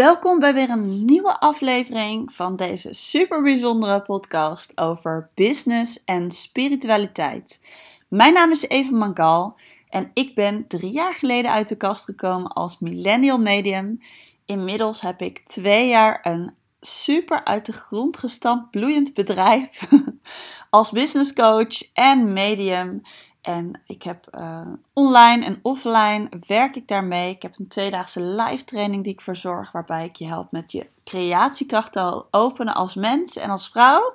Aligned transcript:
Welkom 0.00 0.38
bij 0.38 0.54
weer 0.54 0.70
een 0.70 1.04
nieuwe 1.04 1.40
aflevering 1.40 2.32
van 2.32 2.56
deze 2.56 2.94
super 2.94 3.42
bijzondere 3.42 4.02
podcast 4.02 4.78
over 4.78 5.30
business 5.34 6.04
en 6.04 6.30
spiritualiteit. 6.30 7.60
Mijn 8.08 8.32
naam 8.32 8.50
is 8.50 8.68
Eva 8.68 8.96
Mangal 8.96 9.56
en 9.88 10.10
ik 10.14 10.34
ben 10.34 10.66
drie 10.66 10.90
jaar 10.90 11.14
geleden 11.14 11.50
uit 11.50 11.68
de 11.68 11.76
kast 11.76 12.04
gekomen 12.04 12.52
als 12.52 12.78
millennial 12.78 13.38
medium. 13.38 14.00
Inmiddels 14.44 15.00
heb 15.00 15.20
ik 15.20 15.38
twee 15.38 15.88
jaar 15.88 16.18
een 16.22 16.54
super 16.80 17.44
uit 17.44 17.66
de 17.66 17.72
grond 17.72 18.16
gestampt 18.16 18.70
bloeiend 18.70 19.14
bedrijf 19.14 19.88
als 20.70 20.90
business 20.90 21.32
coach 21.32 21.92
en 21.92 22.32
medium. 22.32 23.02
En 23.42 23.80
ik 23.86 24.02
heb 24.02 24.26
uh, 24.34 24.60
online 24.92 25.44
en 25.44 25.58
offline 25.62 26.28
werk 26.46 26.76
ik 26.76 26.88
daarmee. 26.88 27.30
Ik 27.30 27.42
heb 27.42 27.58
een 27.58 27.68
tweedaagse 27.68 28.22
live 28.22 28.64
training 28.64 29.04
die 29.04 29.12
ik 29.12 29.20
verzorg, 29.20 29.72
waarbij 29.72 30.04
ik 30.04 30.16
je 30.16 30.26
help 30.26 30.52
met 30.52 30.72
je 30.72 30.86
creatiekracht 31.04 31.92
te 31.92 32.24
openen 32.30 32.74
als 32.74 32.94
mens 32.94 33.36
en 33.36 33.50
als 33.50 33.68
vrouw. 33.68 34.14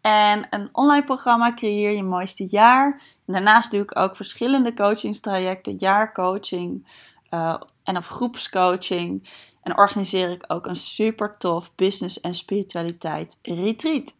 En 0.00 0.46
een 0.50 0.68
online 0.72 1.04
programma 1.04 1.54
Creëer 1.54 1.90
je 1.90 2.02
mooiste 2.02 2.46
jaar. 2.46 3.00
En 3.26 3.32
daarnaast 3.32 3.70
doe 3.70 3.80
ik 3.80 3.98
ook 3.98 4.16
verschillende 4.16 4.74
coachingstrajecten, 4.74 5.76
jaarcoaching 5.78 6.86
uh, 7.30 7.60
en 7.82 7.96
of 7.96 8.06
groepscoaching. 8.06 9.30
En 9.62 9.76
organiseer 9.76 10.30
ik 10.30 10.44
ook 10.46 10.66
een 10.66 10.76
super 10.76 11.36
tof 11.38 11.74
business 11.74 12.20
en 12.20 12.34
spiritualiteit 12.34 13.38
retreat. 13.42 14.14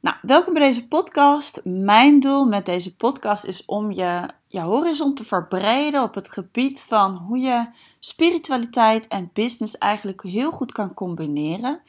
Nou, 0.00 0.16
welkom 0.22 0.54
bij 0.54 0.62
deze 0.62 0.88
podcast. 0.88 1.60
Mijn 1.64 2.20
doel 2.20 2.44
met 2.44 2.66
deze 2.66 2.96
podcast 2.96 3.44
is 3.44 3.64
om 3.64 3.92
je, 3.92 4.28
je 4.46 4.60
horizon 4.60 5.14
te 5.14 5.24
verbreden 5.24 6.02
op 6.02 6.14
het 6.14 6.28
gebied 6.28 6.84
van 6.84 7.16
hoe 7.16 7.38
je 7.38 7.68
spiritualiteit 7.98 9.08
en 9.08 9.30
business 9.32 9.78
eigenlijk 9.78 10.22
heel 10.22 10.50
goed 10.50 10.72
kan 10.72 10.94
combineren. 10.94 11.80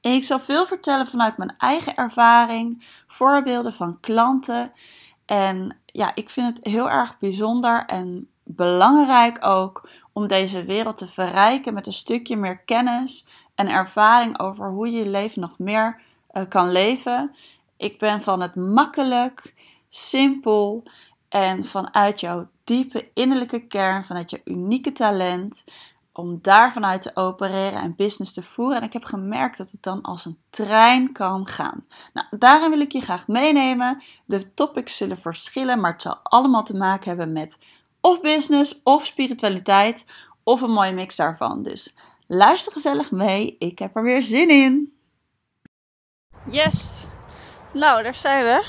En 0.00 0.12
ik 0.12 0.24
zal 0.24 0.40
veel 0.40 0.66
vertellen 0.66 1.06
vanuit 1.06 1.36
mijn 1.36 1.54
eigen 1.58 1.94
ervaring, 1.94 2.84
voorbeelden 3.06 3.74
van 3.74 4.00
klanten. 4.00 4.72
En 5.26 5.76
ja, 5.86 6.14
ik 6.14 6.30
vind 6.30 6.46
het 6.46 6.66
heel 6.66 6.90
erg 6.90 7.18
bijzonder 7.18 7.84
en 7.86 8.28
belangrijk 8.44 9.46
ook 9.46 9.88
om 10.12 10.26
deze 10.26 10.64
wereld 10.64 10.98
te 10.98 11.06
verrijken 11.06 11.74
met 11.74 11.86
een 11.86 11.92
stukje 11.92 12.36
meer 12.36 12.58
kennis 12.58 13.28
en 13.54 13.68
ervaring 13.68 14.40
over 14.40 14.70
hoe 14.70 14.90
je 14.90 14.98
je 14.98 15.10
leven 15.10 15.40
nog 15.40 15.58
meer 15.58 16.00
uh, 16.32 16.42
kan 16.48 16.72
leven. 16.72 17.34
Ik 17.76 17.98
ben 17.98 18.22
van 18.22 18.40
het 18.40 18.54
makkelijk, 18.54 19.54
simpel 19.88 20.82
en 21.28 21.64
vanuit 21.64 22.20
jouw 22.20 22.48
diepe 22.64 23.10
innerlijke 23.14 23.66
kern, 23.66 24.04
vanuit 24.04 24.30
je 24.30 24.40
unieke 24.44 24.92
talent, 24.92 25.64
om 26.12 26.38
daar 26.42 26.72
vanuit 26.72 27.02
te 27.02 27.10
opereren 27.14 27.80
en 27.80 27.96
business 27.96 28.32
te 28.32 28.42
voeren. 28.42 28.76
En 28.76 28.82
ik 28.82 28.92
heb 28.92 29.04
gemerkt 29.04 29.58
dat 29.58 29.70
het 29.70 29.82
dan 29.82 30.02
als 30.02 30.24
een 30.24 30.38
trein 30.50 31.12
kan 31.12 31.46
gaan. 31.46 31.86
Nou, 32.12 32.26
daarin 32.38 32.70
wil 32.70 32.80
ik 32.80 32.92
je 32.92 33.00
graag 33.00 33.26
meenemen. 33.26 34.02
De 34.24 34.54
topics 34.54 34.96
zullen 34.96 35.18
verschillen, 35.18 35.80
maar 35.80 35.92
het 35.92 36.02
zal 36.02 36.18
allemaal 36.22 36.64
te 36.64 36.76
maken 36.76 37.08
hebben 37.08 37.32
met 37.32 37.58
of 38.00 38.20
business 38.20 38.80
of 38.84 39.06
spiritualiteit 39.06 40.06
of 40.42 40.60
een 40.60 40.72
mooie 40.72 40.92
mix 40.92 41.16
daarvan. 41.16 41.62
Dus 41.62 41.94
luister 42.26 42.72
gezellig 42.72 43.10
mee. 43.10 43.56
Ik 43.58 43.78
heb 43.78 43.96
er 43.96 44.02
weer 44.02 44.22
zin 44.22 44.48
in. 44.48 44.92
Yes! 46.44 47.06
Nou, 47.72 48.02
daar 48.02 48.14
zijn 48.14 48.44
we. 48.44 48.64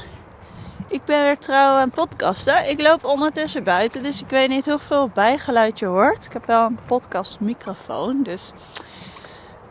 Ik 0.87 1.05
ben 1.05 1.23
weer 1.23 1.37
trouw 1.37 1.75
aan 1.75 1.89
podcasten. 1.89 2.69
Ik 2.69 2.81
loop 2.81 3.05
ondertussen 3.05 3.63
buiten, 3.63 4.03
dus 4.03 4.21
ik 4.21 4.29
weet 4.29 4.49
niet 4.49 4.65
hoeveel 4.65 5.09
bijgeluid 5.09 5.79
je 5.79 5.85
hoort. 5.85 6.25
Ik 6.25 6.33
heb 6.33 6.45
wel 6.45 6.65
een 6.65 6.79
podcastmicrofoon, 6.87 8.23
dus... 8.23 8.51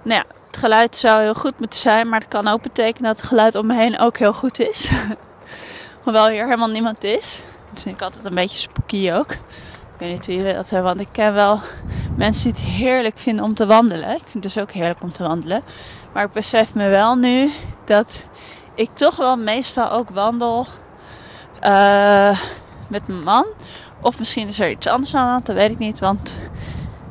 Nou 0.02 0.16
ja, 0.16 0.36
het 0.46 0.56
geluid 0.56 0.96
zou 0.96 1.22
heel 1.22 1.34
goed 1.34 1.58
moeten 1.58 1.80
zijn, 1.80 2.08
maar 2.08 2.20
het 2.20 2.28
kan 2.28 2.48
ook 2.48 2.62
betekenen 2.62 3.08
dat 3.08 3.20
het 3.20 3.28
geluid 3.28 3.54
om 3.54 3.66
me 3.66 3.74
heen 3.74 3.98
ook 3.98 4.18
heel 4.18 4.32
goed 4.32 4.58
is. 4.58 4.90
Hoewel 6.04 6.28
hier 6.28 6.44
helemaal 6.44 6.70
niemand 6.70 7.04
is. 7.04 7.40
Dus 7.72 7.84
ik 7.84 8.02
altijd 8.02 8.24
een 8.24 8.34
beetje 8.34 8.58
spooky 8.58 9.12
ook. 9.12 9.30
Ik 9.30 10.06
weet 10.06 10.10
niet 10.10 10.26
hoe 10.26 10.34
jullie 10.34 10.54
dat 10.54 10.70
hebben, 10.70 10.88
want 10.88 11.00
ik 11.00 11.12
ken 11.12 11.34
wel 11.34 11.60
mensen 12.16 12.52
die 12.52 12.62
het 12.62 12.72
heerlijk 12.72 13.18
vinden 13.18 13.44
om 13.44 13.54
te 13.54 13.66
wandelen. 13.66 14.10
Ik 14.10 14.22
vind 14.22 14.32
het 14.32 14.42
dus 14.42 14.58
ook 14.58 14.70
heerlijk 14.70 15.02
om 15.02 15.12
te 15.12 15.22
wandelen. 15.22 15.62
Maar 16.12 16.24
ik 16.24 16.32
besef 16.32 16.74
me 16.74 16.88
wel 16.88 17.14
nu 17.14 17.50
dat 17.84 18.28
ik 18.74 18.90
toch 18.94 19.16
wel 19.16 19.36
meestal 19.36 19.90
ook 19.90 20.10
wandel 20.10 20.66
uh, 21.64 22.40
met 22.88 23.08
mijn 23.08 23.22
man. 23.22 23.46
Of 24.02 24.18
misschien 24.18 24.48
is 24.48 24.60
er 24.60 24.70
iets 24.70 24.86
anders 24.86 25.14
aan 25.14 25.24
de 25.24 25.30
hand, 25.30 25.46
dat 25.46 25.56
weet 25.56 25.70
ik 25.70 25.78
niet. 25.78 25.98
Want, 25.98 26.36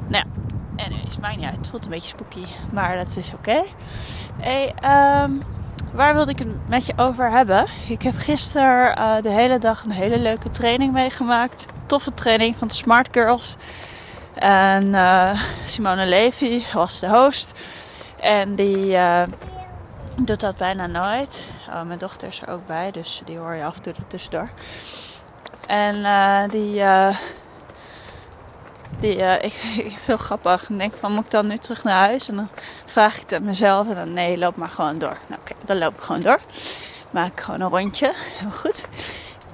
nou 0.08 0.26
ja, 0.26 0.84
anyways, 0.84 1.18
maakt 1.18 1.38
niet 1.38 1.46
uit. 1.46 1.56
Het 1.56 1.68
voelt 1.68 1.84
een 1.84 1.90
beetje 1.90 2.08
spooky, 2.08 2.46
maar 2.72 2.98
dat 2.98 3.16
is 3.16 3.32
oké. 3.34 3.50
Okay. 3.50 3.66
Hey, 4.40 4.74
um, 5.24 5.44
waar 5.94 6.14
wilde 6.14 6.31
ik 6.31 6.40
het 6.40 6.70
met 6.70 6.86
je 6.86 6.94
over 6.96 7.31
hebben? 7.31 7.66
Ik 7.88 8.02
heb 8.02 8.18
gisteren 8.18 9.00
uh, 9.00 9.22
de 9.22 9.30
hele 9.30 9.58
dag 9.58 9.84
een 9.84 9.92
hele 9.92 10.20
leuke 10.20 10.50
training 10.50 10.94
meegemaakt. 10.94 11.66
Toffe 11.86 12.14
training 12.14 12.56
van 12.56 12.68
de 12.68 12.74
Smart 12.74 13.08
Girls. 13.12 13.56
En 14.34 14.86
uh, 14.86 15.42
Simone 15.66 16.06
Levy 16.06 16.64
was 16.74 17.00
de 17.00 17.10
host. 17.10 17.54
En 18.19 18.56
die 18.56 18.91
uh, 18.91 19.24
doet 20.16 20.40
dat 20.40 20.57
bijna 20.57 20.88
nooit. 20.88 21.44
Oh, 21.69 21.81
mijn 21.81 22.00
dochter 22.00 22.28
is 22.28 22.41
er 22.41 22.50
ook 22.50 22.68
bij, 22.68 22.91
dus 22.91 23.22
die 23.25 23.38
hoor 23.38 23.53
je 23.53 23.63
af 23.63 23.75
en 23.75 23.81
toe 23.81 23.94
tussendoor. 24.07 24.50
En 25.68 25.96
uh, 25.96 26.44
die, 26.50 26.80
uh, 26.80 27.16
die 29.00 29.16
ik, 29.47 29.53
ik 29.78 29.97
heel 30.06 30.18
grappig. 30.18 30.68
Denk 30.68 30.94
van, 31.00 31.13
moet 31.13 31.25
ik 31.25 31.31
dan 31.31 31.47
nu 31.47 31.57
terug 31.57 31.84
naar 31.84 31.97
huis? 31.97 32.28
En 32.28 32.35
dan 32.35 32.50
vraag 32.85 33.16
ik 33.16 33.22
het 33.22 33.34
aan 33.34 33.44
mezelf 33.44 33.90
en 33.90 33.96
dan, 33.96 34.13
nee, 34.13 34.38
loop 34.38 34.56
maar 34.56 34.69
gewoon 34.69 34.97
door. 34.97 35.18
Nou 35.28 35.41
oké, 35.41 35.53
dan 35.66 35.78
loop 35.78 35.94
ik 35.94 36.01
gewoon 36.01 36.22
door. 36.22 36.40
Maak 37.12 37.31
ik 37.31 37.40
gewoon 37.40 37.62
een 37.62 37.69
rondje. 37.69 38.13
Heel 38.16 38.51
goed. 38.51 38.88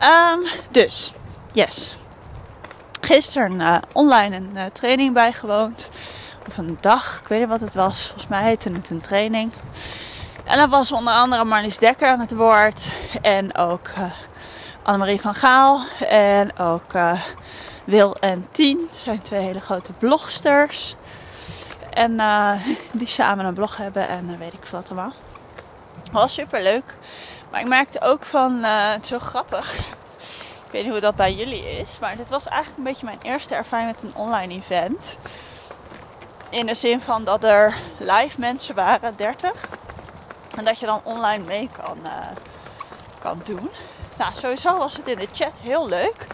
Um, 0.01 0.47
dus, 0.71 1.11
yes. 1.53 1.95
Gisteren 3.01 3.59
uh, 3.59 3.77
online 3.91 4.35
een 4.35 4.71
training 4.71 5.13
bijgewoond 5.13 5.89
of 6.47 6.57
een 6.57 6.77
dag, 6.81 7.19
ik 7.21 7.27
weet 7.27 7.39
niet 7.39 7.49
wat 7.49 7.61
het 7.61 7.73
was. 7.73 8.05
Volgens 8.05 8.27
mij 8.27 8.43
heette 8.43 8.71
het 8.71 8.89
een 8.89 9.01
training. 9.01 9.51
En 10.43 10.57
dat 10.57 10.69
was 10.69 10.91
onder 10.91 11.13
andere 11.13 11.43
Marlies 11.43 11.77
Dekker 11.77 12.07
aan 12.07 12.19
het 12.19 12.33
woord. 12.33 12.87
En 13.21 13.55
ook 13.55 13.87
uh, 13.87 14.11
Annemarie 14.83 15.21
van 15.21 15.35
Gaal. 15.35 15.81
En 15.99 16.57
ook 16.57 16.93
uh, 16.93 17.21
Wil 17.83 18.15
en 18.15 18.47
Tien. 18.51 18.89
zijn 19.03 19.21
twee 19.21 19.41
hele 19.41 19.61
grote 19.61 19.93
blogsters. 19.93 20.95
En 21.89 22.11
uh, 22.11 22.51
die 22.91 23.07
samen 23.07 23.45
een 23.45 23.53
blog 23.53 23.77
hebben 23.77 24.07
en 24.07 24.37
weet 24.37 24.53
ik 24.53 24.65
wat 24.65 24.89
allemaal. 24.89 25.13
Was 26.11 26.33
super 26.33 26.61
leuk. 26.63 26.97
Maar 27.51 27.59
ik 27.59 27.67
merkte 27.67 28.01
ook 28.01 28.25
van, 28.25 28.63
het 28.63 29.01
is 29.01 29.07
zo 29.07 29.19
grappig. 29.19 29.77
Ik 30.65 30.71
weet 30.71 30.83
niet 30.83 30.91
hoe 30.91 31.01
dat 31.01 31.15
bij 31.15 31.33
jullie 31.33 31.77
is. 31.77 31.99
Maar 31.99 32.15
dit 32.15 32.29
was 32.29 32.47
eigenlijk 32.47 32.77
een 32.77 32.83
beetje 32.83 33.05
mijn 33.05 33.19
eerste 33.21 33.55
ervaring 33.55 33.91
met 33.91 34.03
een 34.03 34.15
online 34.15 34.53
event. 34.53 35.17
In 36.49 36.65
de 36.65 36.73
zin 36.73 37.01
van 37.01 37.23
dat 37.23 37.43
er 37.43 37.75
live 37.97 38.39
mensen 38.39 38.75
waren, 38.75 39.15
30. 39.15 39.69
En 40.57 40.65
dat 40.65 40.79
je 40.79 40.85
dan 40.85 41.01
online 41.03 41.43
mee 41.45 41.69
kan, 41.81 41.97
uh, 42.03 42.11
kan 43.19 43.41
doen. 43.45 43.69
Nou, 44.17 44.33
sowieso 44.33 44.77
was 44.77 44.97
het 44.97 45.07
in 45.07 45.17
de 45.17 45.27
chat 45.33 45.59
heel 45.59 45.87
leuk. 45.87 46.27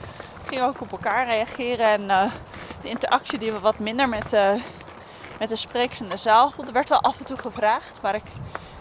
We 0.44 0.48
gingen 0.48 0.66
ook 0.66 0.81
op 0.81 0.92
elkaar 0.92 1.28
reageren. 1.28 1.86
En 1.86 2.02
uh, 2.02 2.31
de 2.81 2.90
interactie 2.90 3.40
die 3.40 3.52
we 3.52 3.60
wat 3.60 3.80
minder 3.80 4.10
met, 4.10 4.31
met 5.40 5.50
de 5.50 5.56
sprekers 5.56 6.00
in 6.00 6.10
de 6.10 6.18
zaal 6.18 6.48
voelden. 6.48 6.68
Er 6.68 6.74
werd 6.74 6.90
wel 6.90 7.02
af 7.02 7.19
en 7.19 7.25
toe 7.25 7.38
gevraagd. 7.38 8.00
Maar 8.02 8.16
ik 8.16 8.24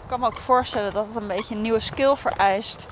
kan 0.07 0.19
me 0.19 0.25
ook 0.25 0.39
voorstellen 0.39 0.93
dat 0.93 1.07
het 1.07 1.15
een 1.15 1.27
beetje 1.27 1.55
een 1.55 1.61
nieuwe 1.61 1.79
skill 1.79 2.15
vereist. 2.15 2.87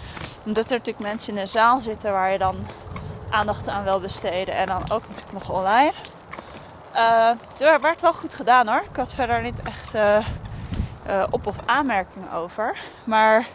Omdat 0.45 0.65
er 0.65 0.77
natuurlijk 0.77 1.05
mensen 1.05 1.33
in 1.33 1.39
de 1.39 1.45
zaal 1.45 1.79
zitten 1.79 2.11
waar 2.11 2.31
je 2.31 2.37
dan 2.37 2.67
aandacht 3.29 3.67
aan 3.67 3.83
wil 3.83 3.99
besteden. 3.99 4.55
En 4.55 4.67
dan 4.67 4.81
ook 4.91 5.07
natuurlijk 5.07 5.31
nog 5.31 5.49
online. 5.49 5.93
Uh, 6.99 7.67
er 7.67 7.81
werd 7.81 8.01
wel 8.01 8.13
goed 8.13 8.33
gedaan 8.33 8.67
hoor. 8.67 8.81
Ik 8.89 8.95
had 8.95 9.13
verder 9.13 9.41
niet 9.41 9.61
echt 9.61 9.95
uh, 9.95 10.17
uh, 11.07 11.23
op- 11.29 11.47
of 11.47 11.55
aanmerkingen 11.65 12.31
over. 12.31 12.77
Maar 13.03 13.47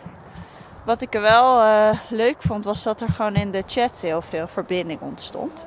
wat 0.84 1.00
ik 1.00 1.14
er 1.14 1.20
wel 1.20 1.62
leuk 2.08 2.36
vond, 2.38 2.64
was 2.64 2.82
dat 2.82 3.00
er 3.00 3.08
gewoon 3.08 3.34
in 3.34 3.50
de 3.50 3.62
chat 3.66 4.00
heel 4.00 4.22
veel 4.22 4.48
verbinding 4.48 5.00
ontstond. 5.00 5.64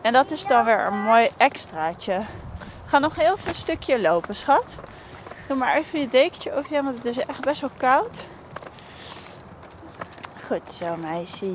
En 0.00 0.12
dat 0.12 0.30
is 0.30 0.46
dan 0.46 0.64
weer 0.64 0.86
een 0.86 1.02
mooi 1.02 1.30
extraatje. 1.36 2.22
Gaan 2.86 3.00
nog 3.00 3.16
heel 3.16 3.36
veel 3.36 3.54
stukje 3.54 4.00
lopen, 4.00 4.36
schat. 4.36 4.80
Doe 5.46 5.56
maar 5.56 5.76
even 5.76 6.00
je 6.00 6.08
dekentje 6.08 6.52
over 6.52 6.74
je, 6.74 6.82
want 6.82 6.96
het 6.96 7.04
is 7.04 7.24
echt 7.24 7.40
best 7.40 7.60
wel 7.60 7.70
koud. 7.76 8.26
Goed 10.46 10.72
zo, 10.72 10.96
meisje. 10.96 11.46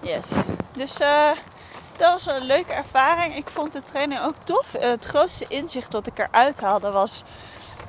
yes. 0.00 0.28
Dus 0.72 1.00
eh 1.00 1.30
dat 2.02 2.24
was 2.24 2.34
een 2.36 2.44
leuke 2.46 2.72
ervaring. 2.72 3.36
Ik 3.36 3.48
vond 3.48 3.72
de 3.72 3.82
training 3.82 4.20
ook 4.20 4.34
tof. 4.44 4.72
Het 4.78 5.04
grootste 5.04 5.44
inzicht 5.48 5.92
wat 5.92 6.06
ik 6.06 6.18
eruit 6.18 6.60
haalde 6.60 6.90
was. 6.90 7.22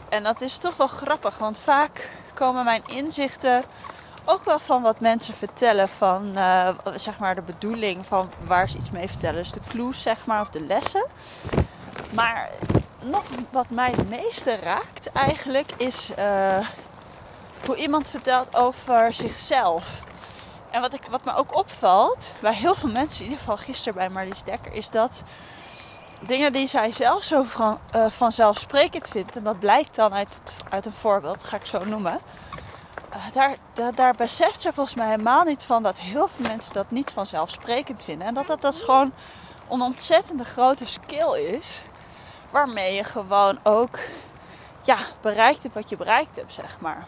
En 0.09 0.23
dat 0.23 0.41
is 0.41 0.57
toch 0.57 0.75
wel 0.77 0.87
grappig, 0.87 1.37
want 1.37 1.59
vaak 1.59 2.09
komen 2.33 2.63
mijn 2.63 2.83
inzichten 2.85 3.63
ook 4.25 4.45
wel 4.45 4.59
van 4.59 4.81
wat 4.81 4.99
mensen 4.99 5.33
vertellen. 5.33 5.89
Van 5.89 6.31
uh, 6.35 6.69
zeg 6.95 7.17
maar 7.17 7.35
de 7.35 7.41
bedoeling 7.41 8.05
van 8.05 8.31
waar 8.45 8.69
ze 8.69 8.77
iets 8.77 8.91
mee 8.91 9.07
vertellen. 9.07 9.43
Dus 9.43 9.51
de 9.51 9.59
clues, 9.69 10.01
zeg 10.01 10.25
maar, 10.25 10.41
of 10.41 10.49
de 10.49 10.61
lessen. 10.61 11.05
Maar 12.09 12.49
nog 12.99 13.23
wat 13.51 13.69
mij 13.69 13.89
het 13.89 14.09
meeste 14.09 14.55
raakt 14.55 15.11
eigenlijk 15.11 15.71
is 15.77 16.11
uh, 16.19 16.57
hoe 17.65 17.75
iemand 17.75 18.09
vertelt 18.09 18.55
over 18.55 19.13
zichzelf. 19.13 20.03
En 20.73 20.81
wat, 20.81 20.93
ik, 20.93 21.01
wat 21.09 21.25
me 21.25 21.35
ook 21.35 21.57
opvalt 21.57 22.33
bij 22.41 22.53
heel 22.53 22.75
veel 22.75 22.89
mensen, 22.89 23.19
in 23.19 23.23
ieder 23.23 23.39
geval 23.39 23.57
gisteren 23.57 23.93
bij 23.97 24.09
Marlies 24.09 24.43
Dekker, 24.43 24.73
is 24.73 24.89
dat 24.89 25.23
dingen 26.21 26.53
die 26.53 26.67
zij 26.67 26.91
zelf 26.91 27.23
zo 27.23 27.43
van, 27.43 27.79
uh, 27.95 28.05
vanzelfsprekend 28.09 29.09
vindt, 29.09 29.35
en 29.35 29.43
dat 29.43 29.59
blijkt 29.59 29.95
dan 29.95 30.13
uit, 30.13 30.41
uit 30.69 30.85
een 30.85 30.93
voorbeeld, 30.93 31.43
ga 31.43 31.55
ik 31.55 31.65
zo 31.65 31.85
noemen. 31.85 32.19
Daar, 33.33 33.57
daar, 33.73 33.95
daar, 33.95 34.15
beseft 34.15 34.61
ze 34.61 34.73
volgens 34.73 34.95
mij 34.95 35.09
helemaal 35.09 35.43
niet 35.43 35.63
van 35.63 35.83
dat 35.83 35.99
heel 35.99 36.29
veel 36.35 36.47
mensen 36.47 36.73
dat 36.73 36.91
niet 36.91 37.11
vanzelfsprekend 37.11 38.03
vinden. 38.03 38.27
En 38.27 38.33
dat 38.33 38.47
dat, 38.47 38.61
dat 38.61 38.75
gewoon 38.75 39.13
een 39.69 39.81
ontzettende 39.81 40.45
grote 40.45 40.85
skill 40.85 41.39
is, 41.39 41.81
waarmee 42.49 42.93
je 42.93 43.03
gewoon 43.03 43.59
ook 43.63 43.99
ja, 44.83 44.97
bereikt 45.21 45.63
hebt 45.63 45.75
wat 45.75 45.89
je 45.89 45.97
bereikt 45.97 46.35
hebt, 46.35 46.53
zeg 46.53 46.79
maar. 46.79 47.03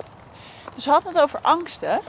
Dus 0.73 0.83
ze 0.83 0.89
had 0.89 1.03
het 1.03 1.21
over 1.21 1.39
angsten. 1.41 2.01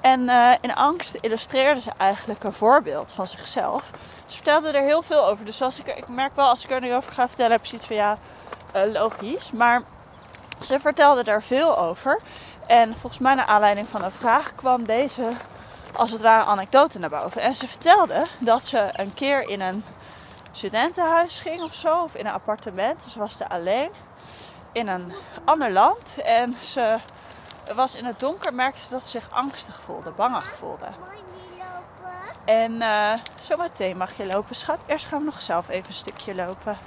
En 0.00 0.20
uh, 0.20 0.52
in 0.60 0.74
angst 0.74 1.14
illustreerde 1.20 1.80
ze 1.80 1.90
eigenlijk 1.96 2.44
een 2.44 2.52
voorbeeld 2.52 3.12
van 3.12 3.26
zichzelf. 3.26 3.90
Ze 4.26 4.34
vertelde 4.34 4.70
er 4.70 4.84
heel 4.84 5.02
veel 5.02 5.26
over. 5.26 5.44
Dus 5.44 5.62
als 5.62 5.78
ik, 5.78 5.86
ik 5.86 6.08
merk 6.08 6.36
wel, 6.36 6.48
als 6.48 6.64
ik 6.64 6.70
er 6.70 6.80
nu 6.80 6.94
over 6.94 7.12
ga 7.12 7.26
vertellen, 7.26 7.52
heb 7.52 7.60
ik 7.60 7.66
zoiets 7.66 7.86
van 7.86 7.96
ja, 7.96 8.18
uh, 8.76 8.92
logisch. 8.92 9.52
Maar 9.52 9.82
ze 10.60 10.80
vertelde 10.80 11.24
daar 11.24 11.42
veel 11.42 11.78
over. 11.78 12.20
En 12.66 12.96
volgens 12.96 13.18
mij 13.18 13.34
naar 13.34 13.46
aanleiding 13.46 13.88
van 13.88 14.02
een 14.02 14.12
vraag 14.12 14.54
kwam 14.54 14.84
deze, 14.84 15.32
als 15.92 16.10
het 16.10 16.20
ware, 16.20 16.44
anekdote 16.44 16.98
naar 16.98 17.10
boven. 17.10 17.42
En 17.42 17.56
ze 17.56 17.68
vertelde 17.68 18.22
dat 18.38 18.66
ze 18.66 18.88
een 18.92 19.14
keer 19.14 19.48
in 19.48 19.60
een 19.60 19.84
studentenhuis 20.52 21.40
ging 21.40 21.62
of 21.62 21.74
zo, 21.74 22.02
of 22.02 22.14
in 22.14 22.26
een 22.26 22.32
appartement. 22.32 23.02
Dus 23.02 23.12
ze 23.12 23.18
was 23.18 23.40
er 23.40 23.48
alleen 23.48 23.90
in 24.72 24.88
een 24.88 25.12
ander 25.44 25.70
land. 25.70 26.18
En 26.24 26.56
ze 26.60 26.98
was 27.74 27.94
in 27.94 28.04
het 28.04 28.20
donker, 28.20 28.54
merkte 28.54 28.80
ze 28.80 28.90
dat 28.90 29.06
ze 29.06 29.18
zich 29.18 29.30
angstig 29.30 29.80
voelde, 29.84 30.10
bangig 30.10 30.46
voelde. 30.46 30.88
En 32.44 32.72
uh, 32.72 33.12
zometeen 33.38 33.96
mag 33.96 34.16
je 34.16 34.26
lopen, 34.26 34.56
schat. 34.56 34.78
Eerst 34.86 35.06
gaan 35.06 35.18
we 35.18 35.24
nog 35.24 35.42
zelf 35.42 35.68
even 35.68 35.88
een 35.88 35.94
stukje 35.94 36.34
lopen. 36.34 36.78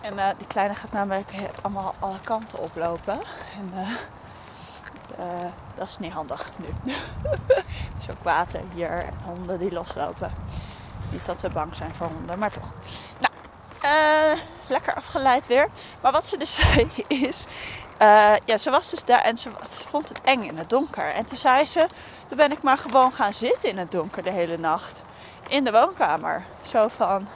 En 0.00 0.14
uh, 0.14 0.28
die 0.38 0.46
kleine 0.46 0.74
gaat 0.74 0.92
namelijk 0.92 1.30
allemaal 1.62 1.94
alle 1.98 2.20
kanten 2.20 2.58
oplopen. 2.58 3.20
En 3.58 3.72
uh, 5.18 5.46
dat 5.74 5.88
is 5.88 5.98
niet 5.98 6.12
handig 6.12 6.50
nu. 6.58 6.66
Ook 8.10 8.22
water 8.22 8.60
hier 8.74 8.90
en 8.90 9.14
honden 9.24 9.58
die 9.58 9.72
loslopen. 9.72 10.30
Niet 11.10 11.26
dat 11.26 11.40
ze 11.40 11.48
bang 11.48 11.76
zijn 11.76 11.94
voor 11.94 12.06
honden, 12.06 12.38
maar 12.38 12.50
toch. 12.50 12.70
Nou, 13.18 14.38
lekker 14.68 14.94
afgeleid 14.94 15.46
weer. 15.46 15.68
Maar 16.02 16.12
wat 16.12 16.26
ze 16.26 16.36
dus 16.36 16.54
zei 16.60 16.90
is... 17.08 17.46
Uh, 18.02 18.32
ja, 18.44 18.58
ze 18.58 18.70
was 18.70 18.90
dus 18.90 19.04
daar 19.04 19.22
en 19.22 19.36
ze 19.36 19.50
vond 19.68 20.08
het 20.08 20.20
eng 20.22 20.42
in 20.42 20.58
het 20.58 20.70
donker. 20.70 21.14
En 21.14 21.24
toen 21.24 21.38
zei 21.38 21.66
ze, 21.66 21.86
toen 22.28 22.36
ben 22.36 22.52
ik 22.52 22.62
maar 22.62 22.78
gewoon 22.78 23.12
gaan 23.12 23.34
zitten 23.34 23.68
in 23.68 23.78
het 23.78 23.90
donker 23.90 24.22
de 24.22 24.30
hele 24.30 24.58
nacht. 24.58 25.02
In 25.48 25.64
de 25.64 25.72
woonkamer. 25.72 26.44
Zo 26.62 26.88
van, 26.96 27.28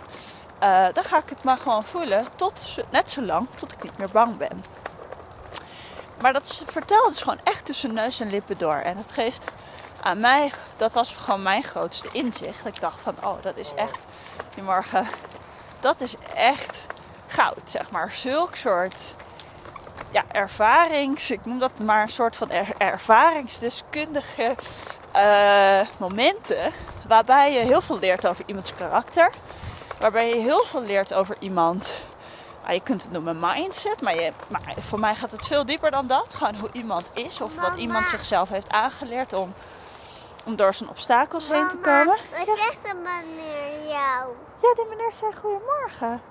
uh, 0.62 0.86
dan 0.92 1.04
ga 1.04 1.18
ik 1.18 1.28
het 1.28 1.44
maar 1.44 1.58
gewoon 1.58 1.84
voelen. 1.84 2.26
Tot, 2.36 2.76
net 2.90 3.10
zo 3.10 3.22
lang 3.22 3.48
tot 3.54 3.72
ik 3.72 3.82
niet 3.82 3.98
meer 3.98 4.08
bang 4.08 4.36
ben. 4.36 4.64
Maar 6.20 6.32
dat 6.32 6.48
ze 6.48 6.64
vertelde 6.66 7.08
dus 7.08 7.22
gewoon 7.22 7.40
echt 7.44 7.64
tussen 7.64 7.92
neus 7.92 8.20
en 8.20 8.30
lippen 8.30 8.58
door. 8.58 8.74
En 8.74 8.96
dat 8.96 9.10
geeft 9.12 9.44
aan 10.00 10.20
mij, 10.20 10.52
dat 10.76 10.92
was 10.92 11.14
gewoon 11.14 11.42
mijn 11.42 11.62
grootste 11.62 12.08
inzicht. 12.12 12.66
Ik 12.66 12.80
dacht 12.80 12.98
van, 13.02 13.14
oh 13.24 13.42
dat 13.42 13.58
is 13.58 13.74
echt, 13.74 14.04
die 14.54 14.62
morgen, 14.62 15.06
dat 15.80 16.00
is 16.00 16.14
echt 16.34 16.86
goud, 17.30 17.60
zeg 17.64 17.90
maar. 17.90 18.10
Zulk 18.12 18.56
soort 18.56 19.14
ja, 20.10 20.24
ervarings, 20.32 21.30
ik 21.30 21.44
noem 21.44 21.58
dat 21.58 21.78
maar 21.78 22.02
een 22.02 22.08
soort 22.08 22.36
van 22.36 22.50
er, 22.50 22.68
ervaringsdeskundige 22.78 24.56
uh, 25.16 25.80
momenten. 25.98 26.72
Waarbij 27.08 27.52
je 27.52 27.58
heel 27.58 27.80
veel 27.80 27.98
leert 27.98 28.26
over 28.26 28.44
iemands 28.46 28.74
karakter. 28.74 29.30
Waarbij 29.98 30.28
je 30.28 30.40
heel 30.40 30.64
veel 30.64 30.82
leert 30.82 31.14
over 31.14 31.36
iemand. 31.38 31.96
Nou, 32.62 32.74
je 32.74 32.80
kunt 32.80 33.02
het 33.02 33.12
noemen 33.12 33.38
mindset, 33.40 34.00
maar, 34.00 34.14
je, 34.14 34.32
maar 34.48 34.74
voor 34.78 35.00
mij 35.00 35.14
gaat 35.14 35.30
het 35.30 35.46
veel 35.46 35.66
dieper 35.66 35.90
dan 35.90 36.06
dat. 36.06 36.34
Gewoon 36.34 36.54
hoe 36.54 36.68
iemand 36.72 37.10
is 37.14 37.40
of 37.40 37.60
wat 37.60 37.76
iemand 37.76 38.08
zichzelf 38.08 38.48
heeft 38.48 38.70
aangeleerd 38.70 39.32
om, 39.32 39.54
om 40.44 40.56
door 40.56 40.74
zijn 40.74 40.90
obstakels 40.90 41.48
heen 41.48 41.68
te 41.68 41.76
komen. 41.76 42.16
Wat 42.30 42.46
ja. 42.46 42.54
zegt 42.54 42.78
de 42.82 42.94
meneer 42.94 43.88
jou? 43.88 44.28
Ja, 44.60 44.74
die 44.74 44.86
meneer 44.88 45.12
zei 45.20 45.32
goedemorgen. 45.40 46.22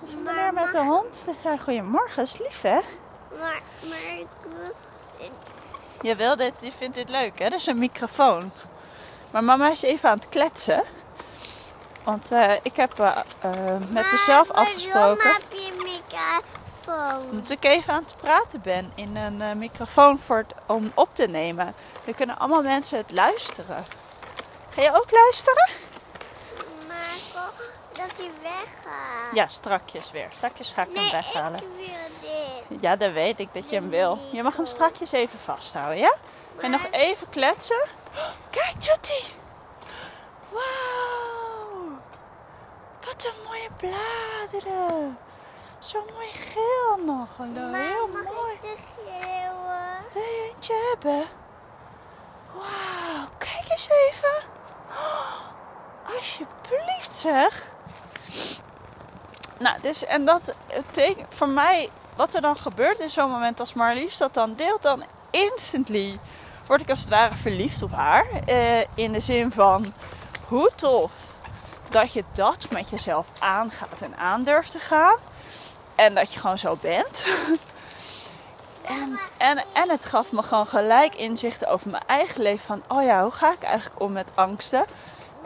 Dus 0.00 0.12
een 0.12 0.22
meneer 0.22 0.52
met 0.52 0.74
een 0.74 0.86
hond. 0.86 1.24
Ja, 1.44 1.56
goedemorgen, 1.56 2.22
is 2.22 2.38
lief 2.38 2.62
hè? 2.62 2.78
Maar, 3.38 3.60
maar 3.88 4.18
ik 4.18 4.26
Je, 6.00 6.16
wil 6.16 6.36
dit, 6.36 6.52
je 6.60 6.72
vindt 6.76 6.94
dit 6.94 7.08
leuk 7.08 7.38
hè? 7.38 7.48
Dat 7.48 7.58
is 7.58 7.66
een 7.66 7.78
microfoon. 7.78 8.52
Maar 9.30 9.44
mama 9.44 9.70
is 9.70 9.82
even 9.82 10.08
aan 10.08 10.18
het 10.18 10.28
kletsen. 10.28 10.82
Want 12.04 12.32
uh, 12.32 12.52
ik 12.62 12.76
heb 12.76 13.00
uh, 13.00 13.16
uh, 13.44 13.76
met 13.88 14.10
mezelf 14.12 14.50
afgesproken. 14.50 15.32
heb 15.32 15.42
je 15.48 15.72
een 15.72 15.82
microfoon? 15.82 17.36
Dat 17.36 17.50
ik 17.50 17.64
even 17.64 17.92
aan 17.92 18.02
het 18.02 18.16
praten 18.16 18.60
ben 18.60 18.92
in 18.94 19.16
een 19.16 19.58
microfoon 19.58 20.18
voor 20.18 20.36
het, 20.36 20.54
om 20.66 20.92
op 20.94 21.14
te 21.14 21.26
nemen. 21.26 21.74
Dan 22.04 22.14
kunnen 22.14 22.38
allemaal 22.38 22.62
mensen 22.62 22.98
het 22.98 23.10
luisteren. 23.10 23.84
Ga 24.70 24.82
je 24.82 24.90
ook 24.94 25.10
luisteren? 25.10 25.68
Dat 28.00 28.16
hij 28.16 28.30
weggaat. 28.42 29.34
Ja, 29.34 29.46
strakjes 29.46 30.10
weer. 30.10 30.28
Strakjes 30.36 30.72
ga 30.72 30.82
ik 30.82 30.92
nee, 30.92 30.98
hem 30.98 31.10
weghalen. 31.12 31.60
ik 31.60 31.66
wil 31.76 31.86
dit. 32.68 32.80
Ja, 32.80 32.96
dat 32.96 33.12
weet 33.12 33.38
ik 33.38 33.48
dat 33.52 33.70
je 33.70 33.76
hem 33.76 33.90
wil. 33.90 34.18
Je 34.32 34.42
mag 34.42 34.56
hem 34.56 34.66
strakjes 34.66 35.12
even 35.12 35.38
vasthouden, 35.38 35.98
ja? 35.98 36.14
En 36.60 36.70
nog 36.70 36.86
even 36.90 37.28
kletsen. 37.28 37.88
Kijk, 38.50 38.74
Judy. 38.78 39.22
Wauw. 40.48 42.00
Wat 43.04 43.24
een 43.24 43.42
mooie 43.46 43.68
bladeren. 43.76 45.18
Zo 45.78 46.04
mooi 46.12 46.28
geel 46.32 47.04
nog. 47.04 47.28
Hallo, 47.36 47.72
heel 47.72 48.08
mooi. 48.08 48.52
ik 48.52 48.60
de 48.62 48.76
geeuwen? 48.96 50.04
Wil 50.12 50.22
je 50.22 50.50
eentje 50.54 50.74
hebben? 50.90 51.24
Wauw, 52.54 53.28
kijk 53.38 53.70
eens 53.70 53.88
even. 53.88 54.48
Oh, 54.90 55.40
alsjeblieft 56.16 57.12
zeg. 57.12 57.69
Nou, 59.60 59.76
dus 59.80 60.04
en 60.04 60.24
dat 60.24 60.54
voor 61.28 61.48
mij, 61.48 61.90
wat 62.16 62.34
er 62.34 62.40
dan 62.40 62.56
gebeurt 62.56 62.98
in 62.98 63.10
zo'n 63.10 63.30
moment 63.30 63.60
als 63.60 63.72
Marlies 63.72 64.16
dat 64.16 64.34
dan 64.34 64.54
deelt, 64.54 64.82
dan 64.82 65.04
instantly 65.30 66.18
word 66.66 66.80
ik 66.80 66.90
als 66.90 67.00
het 67.00 67.08
ware 67.08 67.34
verliefd 67.34 67.82
op 67.82 67.92
haar. 67.92 68.26
Eh, 68.46 68.80
in 68.94 69.12
de 69.12 69.20
zin 69.20 69.52
van 69.52 69.92
hoe 70.46 70.70
tof 70.74 71.10
dat 71.90 72.12
je 72.12 72.24
dat 72.32 72.66
met 72.70 72.90
jezelf 72.90 73.26
aangaat 73.38 74.00
en 74.00 74.16
aandurft 74.16 74.70
te 74.70 74.78
gaan. 74.78 75.16
En 75.94 76.14
dat 76.14 76.32
je 76.32 76.40
gewoon 76.40 76.58
zo 76.58 76.78
bent. 76.80 77.24
en, 79.00 79.18
en, 79.36 79.64
en 79.72 79.90
het 79.90 80.06
gaf 80.06 80.32
me 80.32 80.42
gewoon 80.42 80.66
gelijk 80.66 81.14
inzichten 81.14 81.68
over 81.68 81.90
mijn 81.90 82.06
eigen 82.06 82.42
leven. 82.42 82.66
Van, 82.66 82.82
oh 82.88 83.04
ja, 83.04 83.22
hoe 83.22 83.32
ga 83.32 83.52
ik 83.52 83.62
eigenlijk 83.62 84.00
om 84.00 84.12
met 84.12 84.30
angsten? 84.34 84.84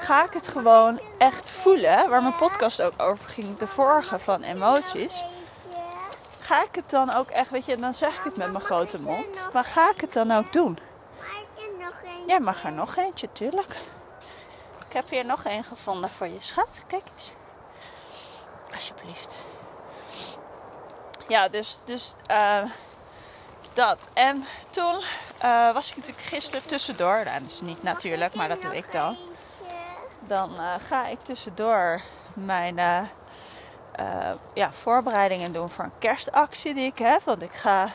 Ga 0.05 0.25
ik 0.25 0.33
het 0.33 0.49
gewoon 0.49 1.01
echt 1.19 1.51
voelen, 1.51 2.09
waar 2.09 2.23
mijn 2.23 2.37
podcast 2.37 2.83
ook 2.83 3.03
over 3.03 3.29
ging, 3.29 3.57
de 3.57 3.67
vorige 3.67 4.19
van 4.19 4.43
emoties. 4.43 5.25
Ga 6.41 6.63
ik 6.63 6.75
het 6.75 6.91
dan 6.91 7.15
ook 7.15 7.29
echt, 7.29 7.51
weet 7.51 7.67
je, 7.67 7.77
dan 7.77 7.95
zeg 7.95 8.19
ik 8.19 8.25
het 8.25 8.37
met 8.37 8.53
mijn 8.53 8.65
grote 8.65 9.01
mond, 9.01 9.49
maar 9.53 9.65
ga 9.65 9.91
ik 9.91 10.01
het 10.01 10.13
dan 10.13 10.31
ook 10.33 10.53
doen? 10.53 10.79
Ja, 12.27 12.41
mag 12.41 12.65
er 12.65 12.73
nog 12.73 12.97
eentje, 12.97 13.33
tuurlijk. 13.33 13.77
Ik 14.87 14.93
heb 14.93 15.09
hier 15.09 15.25
nog 15.25 15.45
één 15.45 15.65
gevonden 15.65 16.11
voor 16.11 16.27
je 16.27 16.41
schat. 16.41 16.81
Kijk 16.87 17.03
eens. 17.15 17.33
Alsjeblieft. 18.75 19.47
Ja, 21.29 21.49
dus, 21.49 21.81
dus 21.85 22.15
uh, 22.31 22.63
dat. 23.73 24.09
En 24.13 24.45
toen 24.71 25.03
uh, 25.45 25.73
was 25.73 25.91
ik 25.91 25.97
natuurlijk 25.97 26.27
gisteren 26.27 26.67
tussendoor. 26.67 27.25
Nou, 27.25 27.41
dat 27.41 27.51
is 27.51 27.61
niet 27.61 27.83
natuurlijk, 27.83 28.35
maar 28.35 28.49
dat 28.49 28.63
doe 28.63 28.77
ik 28.77 28.93
dan 28.93 29.17
dan 30.27 30.55
uh, 30.55 30.75
ga 30.89 31.07
ik 31.07 31.21
tussendoor 31.23 32.01
mijn 32.35 32.79
uh, 32.79 33.01
uh, 34.01 34.31
ja, 34.55 34.73
voorbereidingen 34.73 35.53
doen 35.53 35.71
voor 35.71 35.85
een 35.85 35.99
kerstactie 35.99 36.75
die 36.75 36.87
ik 36.87 36.99
heb. 36.99 37.23
Want 37.25 37.43
ik 37.43 37.53
ga 37.53 37.89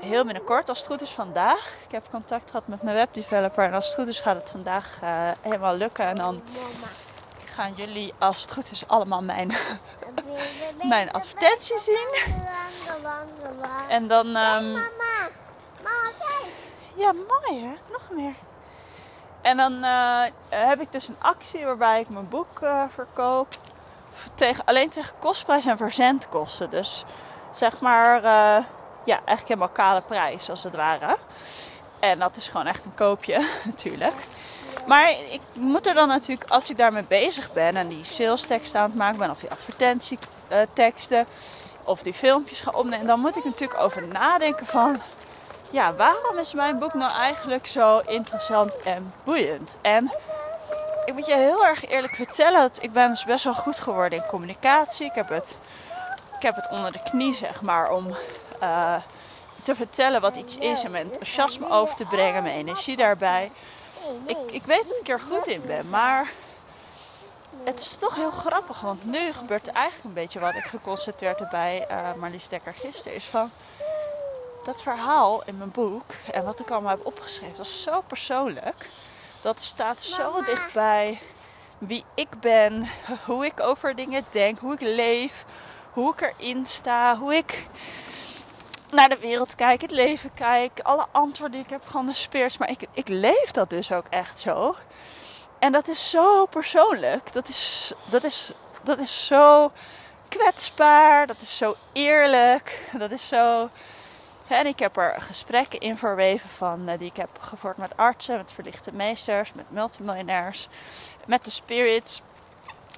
heel 0.00 0.24
binnenkort, 0.24 0.68
als 0.68 0.78
het 0.78 0.86
goed 0.86 1.00
is 1.00 1.10
vandaag. 1.10 1.76
Ik 1.84 1.90
heb 1.90 2.06
contact 2.10 2.50
gehad 2.50 2.66
met 2.66 2.82
mijn 2.82 2.96
webdeveloper. 2.96 3.64
En 3.64 3.74
als 3.74 3.86
het 3.86 3.94
goed 3.94 4.06
is 4.06 4.20
gaat 4.20 4.36
het 4.36 4.50
vandaag 4.50 4.98
helemaal 5.40 5.74
lukken. 5.74 6.04
En 6.06 6.14
dan 6.14 6.42
gaan 7.44 7.72
jullie, 7.72 8.12
als 8.18 8.42
het 8.42 8.52
goed 8.52 8.70
is, 8.70 8.88
allemaal 8.88 9.22
mijn, 9.22 9.52
mijn 10.88 11.12
advertenties 11.12 11.84
zien. 11.84 12.34
En 13.88 14.08
dan... 14.08 14.26
Um, 14.26 14.82
ja, 16.96 17.12
mooi 17.12 17.64
hè? 17.64 17.74
Nog 17.90 18.08
meer. 18.10 18.34
En 19.42 19.56
dan 19.56 19.72
uh, 19.72 20.22
heb 20.48 20.80
ik 20.80 20.92
dus 20.92 21.08
een 21.08 21.16
actie 21.18 21.64
waarbij 21.64 22.00
ik 22.00 22.08
mijn 22.08 22.28
boek 22.28 22.60
uh, 22.62 22.82
verkoop 22.94 23.58
tegen, 24.34 24.64
alleen 24.64 24.88
tegen 24.88 25.18
kostprijs 25.18 25.66
en 25.66 25.76
verzendkosten. 25.76 26.70
Dus 26.70 27.04
zeg 27.52 27.80
maar, 27.80 28.16
uh, 28.16 28.64
ja, 29.04 29.16
eigenlijk 29.16 29.48
helemaal 29.48 29.68
kale 29.68 30.02
prijs 30.02 30.50
als 30.50 30.62
het 30.62 30.76
ware. 30.76 31.16
En 32.00 32.18
dat 32.18 32.36
is 32.36 32.48
gewoon 32.48 32.66
echt 32.66 32.84
een 32.84 32.94
koopje 32.94 33.46
natuurlijk. 33.64 34.26
Maar 34.86 35.10
ik 35.10 35.40
moet 35.54 35.86
er 35.86 35.94
dan 35.94 36.08
natuurlijk, 36.08 36.50
als 36.50 36.70
ik 36.70 36.76
daarmee 36.76 37.04
bezig 37.08 37.52
ben 37.52 37.76
en 37.76 37.88
die 37.88 38.04
sales 38.04 38.42
teksten 38.42 38.80
aan 38.80 38.88
het 38.88 38.98
maken 38.98 39.18
ben, 39.18 39.30
of 39.30 39.40
die 39.40 39.50
advertentieteksten, 39.50 41.26
of 41.84 42.02
die 42.02 42.14
filmpjes 42.14 42.60
ga 42.60 42.70
opnemen, 42.70 43.06
dan 43.06 43.20
moet 43.20 43.36
ik 43.36 43.44
natuurlijk 43.44 43.80
over 43.80 44.08
nadenken 44.08 44.66
van, 44.66 45.00
ja, 45.70 45.94
waarom 45.94 46.38
is 46.38 46.54
mijn 46.54 46.78
boek 46.78 46.94
nou 46.94 47.12
eigenlijk 47.12 47.66
zo 47.66 47.98
interessant 47.98 48.76
en 48.78 49.14
boeiend? 49.24 49.76
En 49.82 50.12
ik 51.04 51.14
moet 51.14 51.26
je 51.26 51.36
heel 51.36 51.66
erg 51.66 51.86
eerlijk 51.86 52.14
vertellen 52.14 52.60
dat 52.60 52.78
ik 52.82 52.92
ben 52.92 53.08
dus 53.08 53.24
best 53.24 53.44
wel 53.44 53.54
goed 53.54 53.78
geworden 53.78 54.18
in 54.18 54.26
communicatie. 54.26 55.06
Ik 55.06 55.14
heb 55.14 55.28
het, 55.28 55.56
ik 56.36 56.42
heb 56.42 56.56
het 56.56 56.68
onder 56.70 56.92
de 56.92 57.02
knie, 57.02 57.34
zeg 57.34 57.62
maar, 57.62 57.90
om 57.90 58.16
uh, 58.62 58.94
te 59.62 59.74
vertellen 59.74 60.20
wat 60.20 60.36
iets 60.36 60.56
is 60.56 60.84
en 60.84 60.90
mijn 60.90 61.06
enthousiasme 61.06 61.70
over 61.70 61.94
te 61.94 62.04
brengen, 62.04 62.42
mijn 62.42 62.56
energie 62.56 62.96
daarbij. 62.96 63.50
Ik, 64.24 64.36
ik 64.46 64.62
weet 64.62 64.88
dat 64.88 64.98
ik 65.00 65.08
er 65.08 65.20
goed 65.20 65.46
in 65.46 65.62
ben, 65.66 65.88
maar 65.88 66.30
het 67.64 67.80
is 67.80 67.96
toch 67.96 68.14
heel 68.14 68.30
grappig. 68.30 68.80
Want 68.80 69.04
nu 69.04 69.32
gebeurt 69.32 69.66
eigenlijk 69.66 70.04
een 70.04 70.22
beetje 70.22 70.40
wat 70.40 70.54
ik 70.54 70.64
geconstateerd 70.64 71.38
heb 71.38 71.50
bij 71.50 71.86
uh, 71.90 71.96
Marlies 72.16 72.48
Dekker 72.48 72.74
gisteren. 72.74 73.16
Is 73.16 73.24
van 73.24 73.50
dat 74.64 74.82
verhaal 74.82 75.42
in 75.44 75.58
mijn 75.58 75.70
boek 75.70 76.12
en 76.32 76.44
wat 76.44 76.60
ik 76.60 76.70
allemaal 76.70 76.96
heb 76.96 77.06
opgeschreven, 77.06 77.56
was 77.56 77.82
zo 77.82 78.00
persoonlijk. 78.00 78.88
Dat 79.40 79.60
staat 79.60 80.02
zo 80.02 80.42
dichtbij 80.42 81.18
wie 81.78 82.04
ik 82.14 82.40
ben, 82.40 82.88
hoe 83.26 83.44
ik 83.44 83.60
over 83.60 83.94
dingen 83.94 84.24
denk, 84.30 84.58
hoe 84.58 84.74
ik 84.74 84.80
leef, 84.80 85.44
hoe 85.92 86.12
ik 86.12 86.20
erin 86.20 86.66
sta, 86.66 87.16
hoe 87.16 87.34
ik 87.34 87.68
naar 88.90 89.08
de 89.08 89.18
wereld 89.18 89.54
kijk, 89.54 89.80
het 89.80 89.90
leven 89.90 90.34
kijk, 90.34 90.80
alle 90.82 91.06
antwoorden 91.10 91.56
die 91.56 91.64
ik 91.64 91.70
heb 91.70 91.86
gewoon 91.86 92.06
de 92.06 92.14
speers. 92.14 92.58
Maar 92.58 92.70
ik, 92.70 92.86
ik 92.92 93.08
leef 93.08 93.50
dat 93.50 93.70
dus 93.70 93.92
ook 93.92 94.06
echt 94.10 94.40
zo. 94.40 94.76
En 95.58 95.72
dat 95.72 95.88
is 95.88 96.10
zo 96.10 96.46
persoonlijk. 96.46 97.32
Dat 97.32 97.48
is, 97.48 97.92
dat 98.10 98.24
is, 98.24 98.52
dat 98.82 98.98
is 98.98 99.26
zo 99.26 99.72
kwetsbaar. 100.28 101.26
Dat 101.26 101.40
is 101.40 101.56
zo 101.56 101.76
eerlijk. 101.92 102.90
Dat 102.98 103.10
is 103.10 103.28
zo. 103.28 103.68
En 104.50 104.66
ik 104.66 104.78
heb 104.78 104.96
er 104.96 105.20
gesprekken 105.20 105.80
in 105.80 105.98
verweven 105.98 106.48
van 106.48 106.88
eh, 106.88 106.98
die 106.98 107.10
ik 107.10 107.16
heb 107.16 107.30
gevoerd 107.40 107.76
met 107.76 107.96
artsen, 107.96 108.36
met 108.36 108.52
verlichte 108.52 108.92
meesters, 108.92 109.52
met 109.52 109.70
multimiljonairs, 109.70 110.68
met 111.26 111.44
de 111.44 111.50
spirits. 111.50 112.22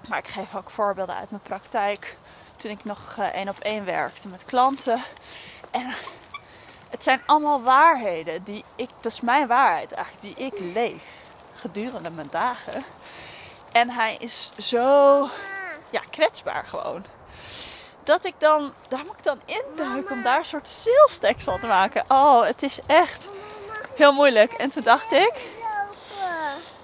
Maar 0.09 0.18
ik 0.18 0.28
geef 0.28 0.54
ook 0.56 0.71
voorbeelden 0.71 1.16
uit 1.16 1.30
mijn 1.30 1.42
praktijk. 1.42 2.16
Toen 2.56 2.71
ik 2.71 2.85
nog 2.85 3.14
eh, 3.18 3.26
één 3.26 3.49
op 3.49 3.59
één 3.59 3.85
werkte 3.85 4.28
met 4.28 4.44
klanten. 4.44 5.02
En 5.71 5.94
het 6.90 7.02
zijn 7.02 7.23
allemaal 7.26 7.62
waarheden 7.62 8.42
die 8.42 8.64
ik, 8.76 8.88
dat 9.00 9.12
is 9.12 9.21
mijn 9.21 9.47
waarheid 9.47 9.92
eigenlijk, 9.92 10.37
die 10.37 10.47
ik 10.47 10.75
leef 10.75 11.04
gedurende 11.52 12.11
mijn 12.11 12.28
dagen. 12.30 12.85
En 13.73 13.90
hij 13.90 14.16
is 14.18 14.50
zo 14.59 15.28
ja, 15.90 16.00
kwetsbaar 16.11 16.64
gewoon. 16.64 17.04
Dat 18.04 18.25
ik 18.25 18.35
dan, 18.38 18.73
daar 18.88 19.04
moet 19.06 19.16
ik 19.16 19.25
dan 19.25 19.40
induiken 19.44 20.16
om 20.16 20.23
daar 20.23 20.38
een 20.38 20.44
soort 20.44 20.68
sales 20.68 21.44
van 21.44 21.61
te 21.61 21.66
maken. 21.66 22.04
Oh, 22.09 22.44
het 22.44 22.62
is 22.62 22.78
echt 22.87 23.28
heel 23.97 24.12
moeilijk. 24.12 24.52
En 24.52 24.71
toen 24.71 24.82
dacht 24.82 25.12
ik, 25.12 25.32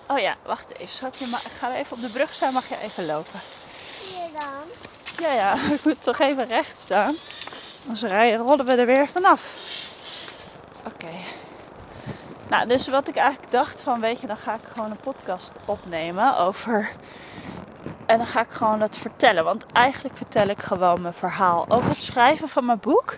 oh 0.07 0.19
ja, 0.19 0.35
wacht 0.45 0.79
even 0.79 0.95
schatje, 0.95 1.27
ga 1.59 1.75
even 1.75 1.97
op 1.97 2.03
de 2.03 2.09
brug 2.09 2.35
staan, 2.35 2.53
mag 2.53 2.69
je 2.69 2.81
even 2.81 3.07
lopen. 3.07 3.41
Hier 4.01 4.41
dan? 4.41 5.29
Ja, 5.29 5.33
ja, 5.33 5.55
ik 5.75 5.85
moet 5.85 6.03
toch 6.03 6.19
even 6.19 6.47
recht 6.47 6.79
staan. 6.79 7.17
Als 7.91 8.03
rijden, 8.03 8.39
rollen 8.39 8.65
we 8.65 8.73
er 8.73 8.87
weer 8.87 9.09
vanaf. 9.09 9.43
Oké. 10.87 11.11
Nou, 12.49 12.69
dus 12.69 12.89
wat 12.89 13.09
ik 13.09 13.17
eigenlijk 13.17 13.53
dacht 13.53 13.83
van, 13.83 14.01
weet 14.01 14.21
je, 14.21 14.27
dan 14.27 14.37
ga 14.37 14.55
ik 14.55 14.61
gewoon 14.73 14.91
een 14.91 15.01
podcast 15.01 15.53
opnemen 15.65 16.37
over... 16.37 16.91
En 18.09 18.19
dan 18.19 18.27
ga 18.27 18.41
ik 18.41 18.51
gewoon 18.51 18.79
dat 18.79 18.97
vertellen. 18.97 19.45
Want 19.45 19.67
eigenlijk 19.73 20.17
vertel 20.17 20.47
ik 20.49 20.63
gewoon 20.63 21.01
mijn 21.01 21.15
verhaal. 21.15 21.65
Ook 21.69 21.83
het 21.83 21.99
schrijven 21.99 22.49
van 22.49 22.67
mijn 22.67 22.81
boek, 22.81 23.17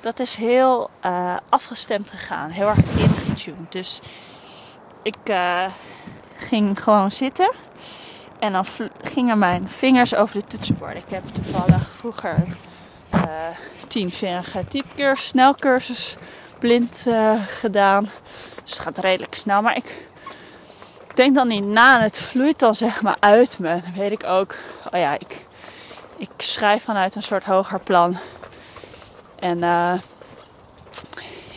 dat 0.00 0.18
is 0.18 0.34
heel 0.34 0.90
uh, 1.06 1.36
afgestemd 1.48 2.10
gegaan. 2.10 2.50
Heel 2.50 2.68
erg 2.68 2.78
ingetuned. 2.96 3.72
Dus 3.72 4.00
ik 5.02 5.16
uh, 5.24 5.64
ging 6.36 6.82
gewoon 6.82 7.12
zitten. 7.12 7.52
En 8.38 8.52
dan 8.52 8.64
gingen 9.02 9.38
mijn 9.38 9.68
vingers 9.68 10.14
over 10.14 10.34
de 10.34 10.46
toetsenbord. 10.46 10.96
Ik 10.96 11.10
heb 11.10 11.22
toevallig 11.32 11.90
vroeger 11.98 12.46
uh, 13.14 13.22
tienvingerige 13.88 14.64
typecursus, 14.68 15.26
snelcursus 15.26 16.16
blind 16.58 17.06
gedaan. 17.46 18.10
Dus 18.62 18.72
het 18.72 18.78
gaat 18.78 18.98
redelijk 18.98 19.34
snel. 19.34 19.62
Maar 19.62 19.76
ik 19.76 20.06
denk 21.16 21.34
dan 21.34 21.48
niet 21.48 21.64
na 21.64 21.96
en 21.96 22.02
het 22.02 22.20
vloeit 22.20 22.58
dan 22.58 22.74
zeg 22.74 23.02
maar 23.02 23.16
uit 23.20 23.58
me. 23.58 23.80
Dan 23.80 23.94
weet 23.94 24.12
ik 24.12 24.24
ook, 24.24 24.54
oh 24.92 24.98
ja, 24.98 25.14
ik, 25.14 25.46
ik 26.16 26.30
schrijf 26.36 26.84
vanuit 26.84 27.14
een 27.14 27.22
soort 27.22 27.44
hoger 27.44 27.80
plan. 27.80 28.18
En 29.38 29.58
uh, 29.58 29.92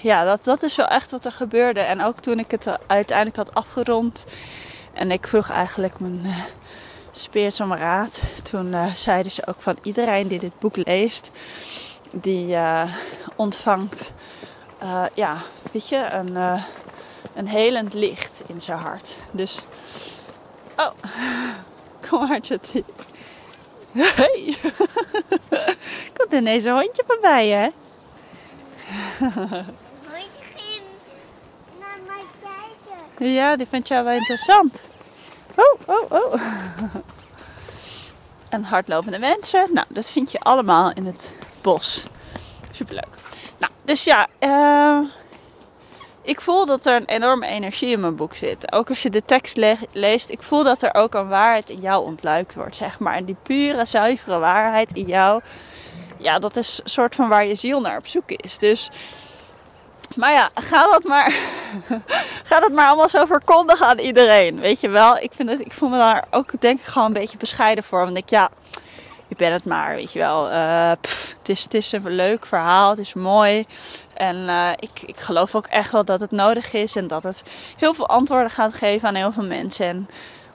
ja, 0.02 0.24
dat, 0.24 0.44
dat 0.44 0.64
is 0.64 0.76
wel 0.76 0.88
echt 0.88 1.12
wat 1.12 1.26
er 1.26 1.32
gebeurde. 1.32 1.80
En 1.80 2.04
ook 2.04 2.20
toen 2.20 2.40
ik 2.40 2.52
het 2.52 2.78
uiteindelijk 2.88 3.38
had 3.38 3.54
afgerond. 3.54 4.26
En 4.94 5.12
ik 5.12 5.28
vroeg 5.28 5.50
eigenlijk 5.50 6.00
mijn 6.00 6.22
uh, 6.26 6.38
speers 7.12 7.60
om 7.60 7.74
raad. 7.74 8.22
Toen 8.44 8.68
uh, 8.68 8.94
zeiden 8.94 9.32
ze 9.32 9.48
ook 9.48 9.62
van 9.62 9.78
iedereen 9.84 10.28
die 10.28 10.40
dit 10.40 10.60
boek 10.60 10.76
leest 10.76 11.32
die 12.12 12.58
ontvangt, 13.36 14.14
ja, 15.14 15.38
weet 15.72 15.90
je, 15.90 16.08
een, 16.12 16.62
een 17.36 17.48
helend 17.48 17.94
licht 17.94 18.42
in 18.48 18.62
zijn 18.62 18.78
hart. 18.78 19.18
Dus, 19.32 19.62
oh, 20.78 20.92
kom 22.10 22.28
maar, 22.28 22.40
Chatty. 22.42 22.84
Hey, 23.92 24.58
komt 26.18 26.34
ineens 26.34 26.64
een 26.64 26.74
hondje 26.74 27.04
voorbij, 27.08 27.48
hè? 27.48 27.70
hondje 30.08 30.44
ging 30.56 30.82
naar 31.80 31.98
mij 32.08 32.24
kijken. 32.42 33.32
Ja, 33.32 33.56
die 33.56 33.68
vindt 33.68 33.88
jou 33.88 34.04
wel 34.04 34.14
interessant. 34.14 34.90
Oh, 35.56 35.80
oh, 35.86 36.12
oh. 36.12 36.34
En 38.50 38.64
hardlopende 38.64 39.20
mensen. 39.20 39.70
Nou, 39.74 39.88
dat 39.90 40.12
vind 40.12 40.32
je 40.32 40.40
allemaal 40.40 40.92
in 40.94 41.06
het 41.06 41.34
bos. 41.62 42.06
Superleuk. 42.72 43.16
Nou, 43.58 43.72
dus 43.84 44.04
ja, 44.04 44.28
uh, 44.40 45.10
ik 46.30 46.42
voel 46.42 46.66
dat 46.66 46.86
er 46.86 46.96
een 46.96 47.06
enorme 47.06 47.48
energie 47.48 47.92
in 47.92 48.00
mijn 48.00 48.16
boek 48.16 48.36
zit. 48.36 48.72
Ook 48.72 48.90
als 48.90 49.02
je 49.02 49.10
de 49.10 49.26
tekst 49.26 49.58
le 49.58 49.78
leest, 49.92 50.30
ik 50.30 50.42
voel 50.42 50.64
dat 50.64 50.82
er 50.82 50.94
ook 50.94 51.14
een 51.14 51.28
waarheid 51.28 51.70
in 51.70 51.80
jou 51.80 52.06
ontluikt 52.06 52.56
wordt, 52.56 52.76
zeg 52.76 53.00
maar. 53.00 53.16
En 53.16 53.26
die 53.26 53.36
pure, 53.44 53.86
zuivere 53.86 54.40
waarheid 54.40 54.94
in 54.94 55.06
jou, 55.06 55.42
ja, 56.18 56.40
dat 56.40 56.56
is 56.56 56.80
een 56.84 56.90
soort 56.90 57.16
van 57.16 57.30
waar 57.30 57.46
je 57.46 57.56
ziel 57.56 57.82
naar 57.82 57.98
op 57.98 58.08
zoek 58.08 58.32
is. 58.32 58.58
Dus, 58.58 58.90
maar 60.16 60.32
ja, 60.32 60.50
ga 60.54 60.92
dat 60.92 61.04
maar, 61.04 61.34
ga 62.50 62.60
dat 62.60 62.72
maar 62.72 62.88
allemaal 62.88 63.10
zo 63.10 63.26
verkondigen 63.26 63.86
aan 63.86 64.00
iedereen. 64.00 64.60
Weet 64.60 64.80
je 64.80 64.90
wel, 64.90 65.18
ik, 65.18 65.32
vind 65.36 65.50
het, 65.50 65.60
ik 65.60 65.72
voel 65.72 65.90
me 65.90 65.98
daar 65.98 66.26
ook 66.32 66.62
denk 66.62 66.80
ik 66.80 66.86
gewoon 66.86 67.08
een 67.08 67.14
beetje 67.14 67.38
bescheiden 67.38 67.84
voor. 67.84 68.06
Want 68.06 68.18
ik, 68.18 68.30
ja, 68.30 68.50
je 69.28 69.36
bent 69.36 69.54
het 69.54 69.66
maar, 69.66 69.96
weet 69.96 70.14
je 70.14 70.20
wel. 70.20 70.52
Uh, 70.52 70.92
het, 71.50 71.74
is, 71.74 71.92
een 71.92 72.10
leuk 72.10 72.46
verhaal, 72.46 72.90
het 72.90 73.00
is 73.00 73.14
mooi. 73.14 73.66
En 74.14 74.36
uh, 74.36 74.70
ik, 74.76 75.02
ik 75.06 75.18
geloof 75.18 75.56
ook 75.56 75.68
echt 75.68 75.92
wel 75.92 76.06
dat 76.06 76.20
het 76.20 76.32
nodig 76.32 76.74
is 76.74 76.96
en 76.96 77.08
dat 77.08 77.24
het 77.24 77.44
heel 77.78 77.94
veel 77.94 78.08
antwoorden 78.08 78.52
gaat 78.52 78.74
geven 78.74 79.08
aan 79.08 79.16
heel 79.16 79.32
veel 79.32 79.46
mensen. 79.46 79.86
En, 79.86 80.10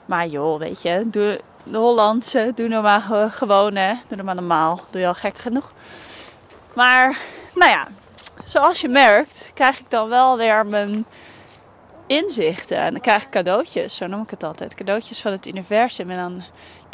maar 0.05 0.27
joh, 0.27 0.59
weet 0.59 0.81
je, 0.81 1.07
de 1.09 1.41
Hollandse, 1.71 2.51
doe 2.55 2.67
nou 2.67 2.83
maar 2.83 3.31
gewoon, 3.31 3.75
hè. 3.75 3.93
Doe 4.07 4.23
maar 4.23 4.35
normaal. 4.35 4.79
Doe 4.89 5.01
je 5.01 5.07
al 5.07 5.13
gek 5.13 5.37
genoeg. 5.37 5.73
Maar, 6.73 7.17
nou 7.53 7.71
ja, 7.71 7.87
zoals 8.43 8.81
je 8.81 8.89
merkt, 8.89 9.51
krijg 9.53 9.79
ik 9.79 9.89
dan 9.89 10.09
wel 10.09 10.37
weer 10.37 10.65
mijn 10.65 11.05
inzichten. 12.07 12.77
En 12.77 12.91
dan 12.91 13.01
krijg 13.01 13.23
ik 13.23 13.29
cadeautjes, 13.29 13.95
zo 13.95 14.07
noem 14.07 14.21
ik 14.21 14.29
het 14.29 14.43
altijd. 14.43 14.73
Cadeautjes 14.73 15.21
van 15.21 15.31
het 15.31 15.47
universum. 15.47 16.09
En 16.09 16.17
dan 16.17 16.43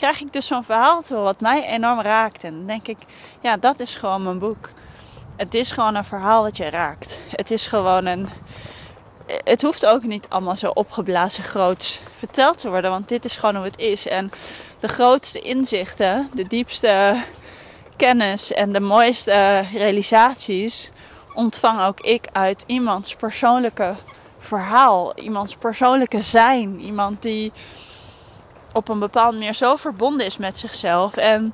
krijg 0.01 0.21
ik 0.21 0.33
dus 0.33 0.47
zo'n 0.47 0.63
verhaal 0.63 1.01
toe 1.01 1.17
wat 1.17 1.39
mij 1.39 1.67
enorm 1.67 2.01
raakt. 2.01 2.43
En 2.43 2.53
dan 2.53 2.65
denk 2.65 2.87
ik, 2.87 2.97
ja, 3.41 3.57
dat 3.57 3.79
is 3.79 3.95
gewoon 3.95 4.23
mijn 4.23 4.39
boek. 4.39 4.69
Het 5.35 5.53
is 5.53 5.71
gewoon 5.71 5.95
een 5.95 6.05
verhaal 6.05 6.43
wat 6.43 6.57
je 6.57 6.69
raakt. 6.69 7.19
Het 7.29 7.51
is 7.51 7.67
gewoon 7.67 8.05
een. 8.05 8.29
Het 9.43 9.61
hoeft 9.61 9.85
ook 9.85 10.03
niet 10.03 10.25
allemaal 10.29 10.57
zo 10.57 10.69
opgeblazen 10.69 11.43
groots 11.43 11.99
verteld 12.17 12.59
te 12.59 12.69
worden, 12.69 12.91
want 12.91 13.07
dit 13.07 13.25
is 13.25 13.35
gewoon 13.35 13.55
hoe 13.55 13.65
het 13.65 13.77
is. 13.77 14.07
En 14.07 14.31
de 14.79 14.87
grootste 14.87 15.39
inzichten, 15.39 16.29
de 16.33 16.47
diepste 16.47 17.21
kennis 17.95 18.51
en 18.51 18.71
de 18.71 18.79
mooiste 18.79 19.63
realisaties 19.73 20.91
ontvang 21.33 21.81
ook 21.81 21.99
ik 21.99 22.27
uit 22.31 22.63
iemands 22.67 23.15
persoonlijke 23.15 23.95
verhaal. 24.39 25.19
Iemands 25.19 25.55
persoonlijke 25.55 26.21
zijn. 26.21 26.79
Iemand 26.79 27.21
die 27.21 27.51
op 28.73 28.89
een 28.89 28.99
bepaalde 28.99 29.37
manier 29.37 29.55
zo 29.55 29.75
verbonden 29.75 30.25
is 30.25 30.37
met 30.37 30.59
zichzelf. 30.59 31.15
En 31.17 31.53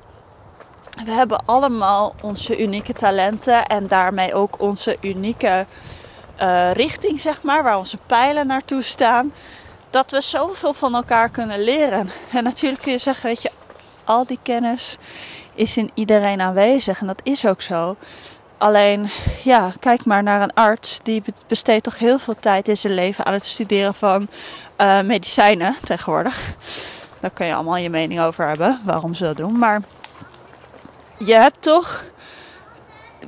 we 1.04 1.10
hebben 1.10 1.44
allemaal 1.44 2.14
onze 2.22 2.58
unieke 2.58 2.92
talenten 2.92 3.66
en 3.66 3.86
daarmee 3.86 4.34
ook 4.34 4.60
onze 4.60 4.96
unieke 5.00 5.66
uh, 6.40 6.72
richting, 6.72 7.20
zeg 7.20 7.42
maar, 7.42 7.62
waar 7.62 7.78
onze 7.78 7.98
pijlen 8.06 8.46
naartoe 8.46 8.82
staan. 8.82 9.32
Dat 9.90 10.10
we 10.10 10.20
zoveel 10.20 10.74
van 10.74 10.94
elkaar 10.94 11.28
kunnen 11.28 11.64
leren. 11.64 12.10
En 12.32 12.44
natuurlijk 12.44 12.82
kun 12.82 12.92
je 12.92 12.98
zeggen, 12.98 13.26
weet 13.26 13.42
je, 13.42 13.50
al 14.04 14.26
die 14.26 14.38
kennis 14.42 14.96
is 15.54 15.76
in 15.76 15.90
iedereen 15.94 16.40
aanwezig. 16.40 17.00
En 17.00 17.06
dat 17.06 17.20
is 17.22 17.46
ook 17.46 17.62
zo. 17.62 17.96
Alleen, 18.58 19.10
ja, 19.44 19.72
kijk 19.80 20.04
maar 20.04 20.22
naar 20.22 20.42
een 20.42 20.54
arts. 20.54 21.00
Die 21.02 21.22
besteedt 21.46 21.84
toch 21.84 21.98
heel 21.98 22.18
veel 22.18 22.36
tijd 22.40 22.68
in 22.68 22.76
zijn 22.76 22.94
leven 22.94 23.24
aan 23.24 23.32
het 23.32 23.46
studeren 23.46 23.94
van 23.94 24.28
uh, 24.78 25.00
medicijnen 25.00 25.76
tegenwoordig. 25.82 26.54
Daar 27.20 27.30
kun 27.30 27.46
je 27.46 27.54
allemaal 27.54 27.76
je 27.76 27.90
mening 27.90 28.20
over 28.20 28.46
hebben, 28.46 28.80
waarom 28.84 29.14
ze 29.14 29.24
dat 29.24 29.36
doen. 29.36 29.58
Maar 29.58 29.80
je 31.18 31.34
hebt 31.34 31.62
toch... 31.62 32.04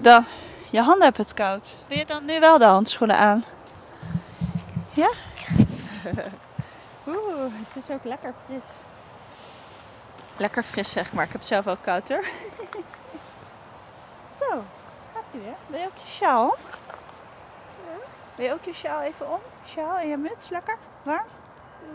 Dan, 0.00 0.25
je 0.70 0.80
handen 0.80 1.02
hebben 1.02 1.23
het 1.23 1.35
koud. 1.35 1.78
Wil 1.87 1.99
je 1.99 2.06
dan 2.06 2.25
nu 2.25 2.40
wel 2.40 2.59
de 2.59 2.64
handschoenen 2.64 3.16
aan? 3.16 3.44
Ja? 4.90 5.11
Oeh, 7.06 7.52
het 7.52 7.85
is 7.85 7.90
ook 7.90 8.04
lekker 8.04 8.35
fris. 8.47 8.62
Lekker 10.37 10.62
fris 10.62 10.90
zeg 10.90 11.12
maar. 11.12 11.25
Ik 11.25 11.32
heb 11.32 11.40
het 11.40 11.50
zelf 11.50 11.66
ook 11.66 11.82
koud 11.82 12.09
hoor. 12.09 12.25
Zo, 14.40 14.64
gaat 15.14 15.25
je 15.30 15.38
weer. 15.38 15.54
Wil 15.66 15.80
je 15.80 15.87
ook 15.87 15.97
je 15.97 16.11
sjaal? 16.11 16.56
Wil 18.35 18.47
je 18.47 18.52
ook 18.52 18.64
je 18.64 18.75
sjaal 18.75 19.00
even 19.00 19.32
om? 19.32 19.40
Sjaal 19.66 19.97
en 19.97 20.09
je 20.09 20.16
muts, 20.16 20.49
lekker? 20.49 20.76
Warm? 21.02 21.26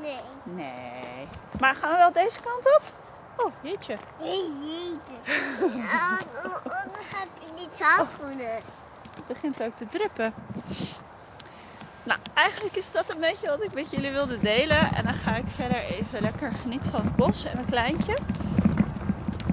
Nee. 0.02 0.20
Nee. 0.44 1.28
Maar 1.60 1.76
gaan 1.76 1.92
we 1.92 1.98
wel 1.98 2.12
deze 2.12 2.40
kant 2.40 2.76
op? 2.78 2.82
Oh, 3.46 3.52
jeetje. 3.62 3.98
Hey, 4.18 4.50
jeetje. 4.60 5.78
Ja, 5.78 6.18
dan 6.44 6.90
heb 7.16 7.28
je 7.40 7.62
niet 7.62 7.80
handschoenen. 7.80 8.56
Het 9.16 9.28
begint 9.28 9.64
ook 9.64 9.76
te 9.76 9.88
druppen. 9.90 10.34
Nou, 12.04 12.20
eigenlijk 12.34 12.76
is 12.76 12.92
dat 12.92 13.14
een 13.14 13.20
beetje 13.20 13.48
wat 13.48 13.64
ik 13.64 13.74
met 13.74 13.92
jullie 13.92 14.12
wilde 14.12 14.40
delen. 14.40 14.96
En 14.96 15.04
dan 15.04 15.14
ga 15.14 15.36
ik 15.36 15.46
verder 15.48 15.78
even 15.78 16.22
lekker 16.22 16.52
genieten 16.62 16.92
van 16.92 17.02
het 17.02 17.16
bos 17.16 17.46
en 17.46 17.52
mijn 17.54 17.70
kleintje. 17.70 18.18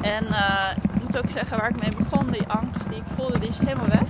En 0.00 0.24
uh, 0.24 0.70
ik 0.82 1.02
moet 1.02 1.18
ook 1.18 1.30
zeggen, 1.30 1.58
waar 1.58 1.70
ik 1.70 1.80
mee 1.82 1.96
begon, 1.96 2.30
die 2.30 2.48
angst 2.48 2.88
die 2.88 2.98
ik 2.98 3.04
voelde, 3.16 3.38
die 3.38 3.48
is 3.48 3.58
helemaal 3.58 3.88
weg. 3.88 4.08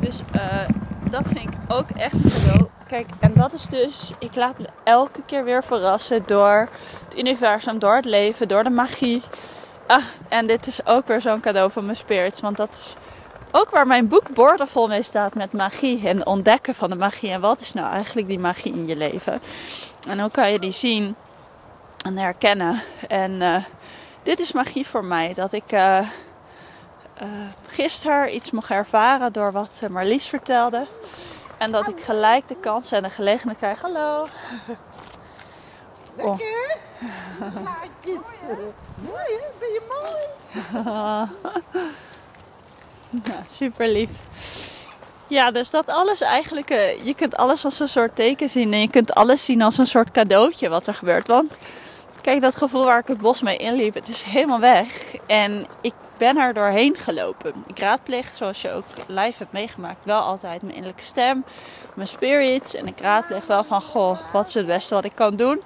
Dus 0.00 0.22
uh, 0.34 0.68
dat 1.10 1.26
vind 1.26 1.40
ik 1.40 1.58
ook 1.68 1.90
echt 1.90 2.12
een 2.12 2.30
cadeau. 2.30 2.69
Kijk, 2.90 3.08
en 3.20 3.32
dat 3.34 3.52
is 3.52 3.66
dus, 3.66 4.12
ik 4.18 4.34
laat 4.34 4.58
me 4.58 4.66
elke 4.84 5.22
keer 5.26 5.44
weer 5.44 5.64
verrassen 5.64 6.22
door 6.26 6.68
het 7.04 7.18
universum, 7.18 7.78
door 7.78 7.94
het 7.94 8.04
leven, 8.04 8.48
door 8.48 8.64
de 8.64 8.70
magie. 8.70 9.22
Ah, 9.86 10.04
en 10.28 10.46
dit 10.46 10.66
is 10.66 10.86
ook 10.86 11.06
weer 11.06 11.20
zo'n 11.20 11.40
cadeau 11.40 11.70
van 11.70 11.84
mijn 11.84 11.96
spirits, 11.96 12.40
want 12.40 12.56
dat 12.56 12.74
is 12.74 12.96
ook 13.50 13.70
waar 13.70 13.86
mijn 13.86 14.08
boek 14.08 14.34
boordevol 14.34 14.88
mee 14.88 15.02
staat 15.02 15.34
met 15.34 15.52
magie 15.52 16.08
en 16.08 16.26
ontdekken 16.26 16.74
van 16.74 16.90
de 16.90 16.96
magie. 16.96 17.30
En 17.30 17.40
wat 17.40 17.60
is 17.60 17.72
nou 17.72 17.92
eigenlijk 17.92 18.28
die 18.28 18.38
magie 18.38 18.72
in 18.72 18.86
je 18.86 18.96
leven? 18.96 19.40
En 20.08 20.20
hoe 20.20 20.30
kan 20.30 20.52
je 20.52 20.58
die 20.58 20.70
zien 20.70 21.14
en 22.04 22.16
herkennen? 22.16 22.82
En 23.08 23.32
uh, 23.32 23.56
dit 24.22 24.40
is 24.40 24.52
magie 24.52 24.86
voor 24.86 25.04
mij. 25.04 25.34
Dat 25.34 25.52
ik 25.52 25.72
uh, 25.72 25.98
gisteren 27.66 28.34
iets 28.34 28.50
mocht 28.50 28.70
ervaren 28.70 29.32
door 29.32 29.52
wat 29.52 29.80
Marlies 29.90 30.26
vertelde. 30.26 30.86
En 31.60 31.70
dat 31.70 31.88
ik 31.88 32.00
gelijk 32.00 32.48
de 32.48 32.56
kans 32.56 32.92
en 32.92 33.02
de 33.02 33.10
gelegenheid 33.10 33.58
krijg. 33.58 33.80
Hallo. 33.80 34.26
Plaatjes. 36.16 36.46
Mooi 38.94 39.24
hè? 39.24 39.46
Ben 39.58 39.68
je 39.68 39.82
mooi? 39.88 41.28
Super 43.58 43.88
lief. 43.88 44.10
Ja, 45.26 45.50
dus 45.50 45.70
dat 45.70 45.88
alles 45.88 46.20
eigenlijk, 46.20 46.70
uh, 46.70 47.04
je 47.04 47.14
kunt 47.14 47.36
alles 47.36 47.64
als 47.64 47.80
een 47.80 47.88
soort 47.88 48.16
teken 48.16 48.50
zien 48.50 48.72
en 48.72 48.80
je 48.80 48.90
kunt 48.90 49.14
alles 49.14 49.44
zien 49.44 49.62
als 49.62 49.78
een 49.78 49.86
soort 49.86 50.10
cadeautje 50.10 50.68
wat 50.68 50.86
er 50.86 50.94
gebeurt. 50.94 51.26
Want 51.26 51.58
kijk, 52.20 52.40
dat 52.40 52.56
gevoel 52.56 52.84
waar 52.84 52.98
ik 52.98 53.08
het 53.08 53.20
bos 53.20 53.42
mee 53.42 53.56
inliep, 53.56 53.94
het 53.94 54.08
is 54.08 54.22
helemaal 54.22 54.60
weg. 54.60 55.14
En 55.26 55.66
ik 55.80 55.94
ben 56.20 56.36
er 56.36 56.54
doorheen 56.54 56.96
gelopen. 56.96 57.64
Ik 57.66 57.78
raadpleeg, 57.78 58.34
zoals 58.34 58.62
je 58.62 58.72
ook 58.72 58.84
live 59.06 59.38
hebt 59.38 59.52
meegemaakt, 59.52 60.04
wel 60.04 60.20
altijd 60.20 60.62
mijn 60.62 60.74
innerlijke 60.74 61.04
stem, 61.04 61.44
mijn 61.94 62.08
spirits. 62.08 62.74
En 62.74 62.86
ik 62.86 63.00
raadpleeg 63.00 63.46
wel 63.46 63.64
van, 63.64 63.82
goh, 63.82 64.18
wat 64.32 64.48
is 64.48 64.54
het 64.54 64.66
beste 64.66 64.94
wat 64.94 65.04
ik 65.04 65.14
kan 65.14 65.36
doen? 65.36 65.62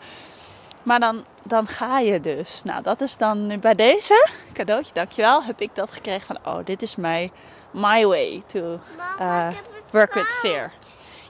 Maar 0.83 1.01
dan, 1.01 1.25
dan 1.43 1.67
ga 1.67 1.99
je 1.99 2.21
dus. 2.21 2.63
Nou, 2.65 2.83
dat 2.83 3.01
is 3.01 3.17
dan 3.17 3.47
nu 3.47 3.59
bij 3.59 3.75
deze 3.75 4.29
cadeautje, 4.53 4.93
dankjewel, 4.93 5.43
heb 5.43 5.61
ik 5.61 5.75
dat 5.75 5.91
gekregen 5.91 6.27
van, 6.27 6.39
oh, 6.45 6.65
dit 6.65 6.83
is 6.83 6.97
my, 6.97 7.33
my 7.71 8.07
way 8.07 8.43
to 8.47 8.81
uh, 9.21 9.49
work 9.91 10.15
with 10.15 10.39
fear. 10.41 10.73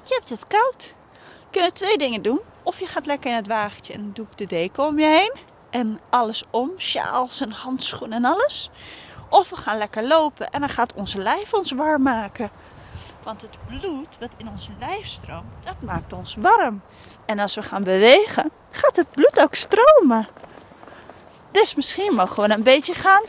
Je 0.03 0.15
hebt 0.15 0.29
het 0.29 0.47
koud. 0.47 0.95
Je 1.51 1.61
kunt 1.61 1.75
twee 1.75 1.99
dingen 1.99 2.23
doen. 2.23 2.41
Of 2.63 2.81
je 2.81 2.87
gaat 2.87 3.07
lekker 3.07 3.31
in 3.31 3.37
het 3.37 3.47
wagentje 3.47 3.93
en 3.93 4.11
doe 4.13 4.27
de 4.35 4.47
deken 4.47 4.85
om 4.85 4.99
je 4.99 5.07
heen. 5.07 5.33
En 5.71 6.01
alles 6.11 6.45
om, 6.51 6.71
sjaals 6.79 7.41
en 7.41 7.51
handschoenen 7.51 8.25
en 8.25 8.33
alles. 8.33 8.71
Of 9.35 9.51
we 9.51 9.57
gaan 9.57 9.79
lekker 9.79 10.07
lopen 10.07 10.51
en 10.51 10.61
dan 10.61 10.69
gaat 10.69 10.93
onze 10.95 11.19
lijf 11.19 11.55
ons 11.55 11.73
warm 11.73 12.03
maken. 12.03 12.51
Want 13.23 13.43
het 13.43 13.57
bloed 13.67 14.19
wat 14.21 14.31
in 14.37 14.49
ons 14.49 14.71
lijf 14.79 15.07
stroomt, 15.07 15.65
dat 15.65 15.77
maakt 15.81 16.13
ons 16.13 16.37
warm. 16.39 16.83
En 17.27 17.39
als 17.39 17.55
we 17.55 17.63
gaan 17.63 17.83
bewegen, 17.83 18.51
gaat 18.71 18.97
het 18.97 19.11
bloed 19.11 19.41
ook 19.41 19.55
stromen. 19.55 20.29
Dus 21.51 21.75
misschien 21.75 22.15
mogen 22.15 22.43
we 22.43 22.55
een 22.55 22.63
beetje 22.63 22.95
gaan 22.95 23.23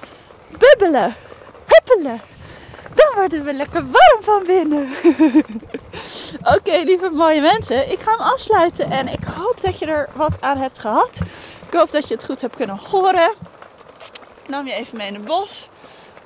bubbelen, 0.57 1.15
huppelen. 1.65 2.21
Dan 2.93 3.13
worden 3.15 3.43
we 3.43 3.53
lekker 3.53 3.85
warm 3.91 4.23
van 4.23 4.43
binnen. 4.45 4.89
Oké, 6.55 6.77
lieve 6.77 7.09
mooie 7.09 7.41
mensen. 7.41 7.91
Ik 7.91 7.99
ga 7.99 8.11
hem 8.11 8.19
afsluiten 8.19 8.91
en 8.91 9.07
ik 9.07 9.23
hoop 9.23 9.61
dat 9.61 9.79
je 9.79 9.85
er 9.85 10.09
wat 10.13 10.37
aan 10.39 10.57
hebt 10.57 10.79
gehad. 10.79 11.21
Ik 11.67 11.73
hoop 11.73 11.91
dat 11.91 12.07
je 12.07 12.13
het 12.13 12.25
goed 12.25 12.41
hebt 12.41 12.55
kunnen 12.55 12.77
horen. 12.77 13.33
Nam 14.47 14.67
je 14.67 14.73
even 14.73 14.97
mee 14.97 15.07
in 15.07 15.13
het 15.13 15.25
bos 15.25 15.69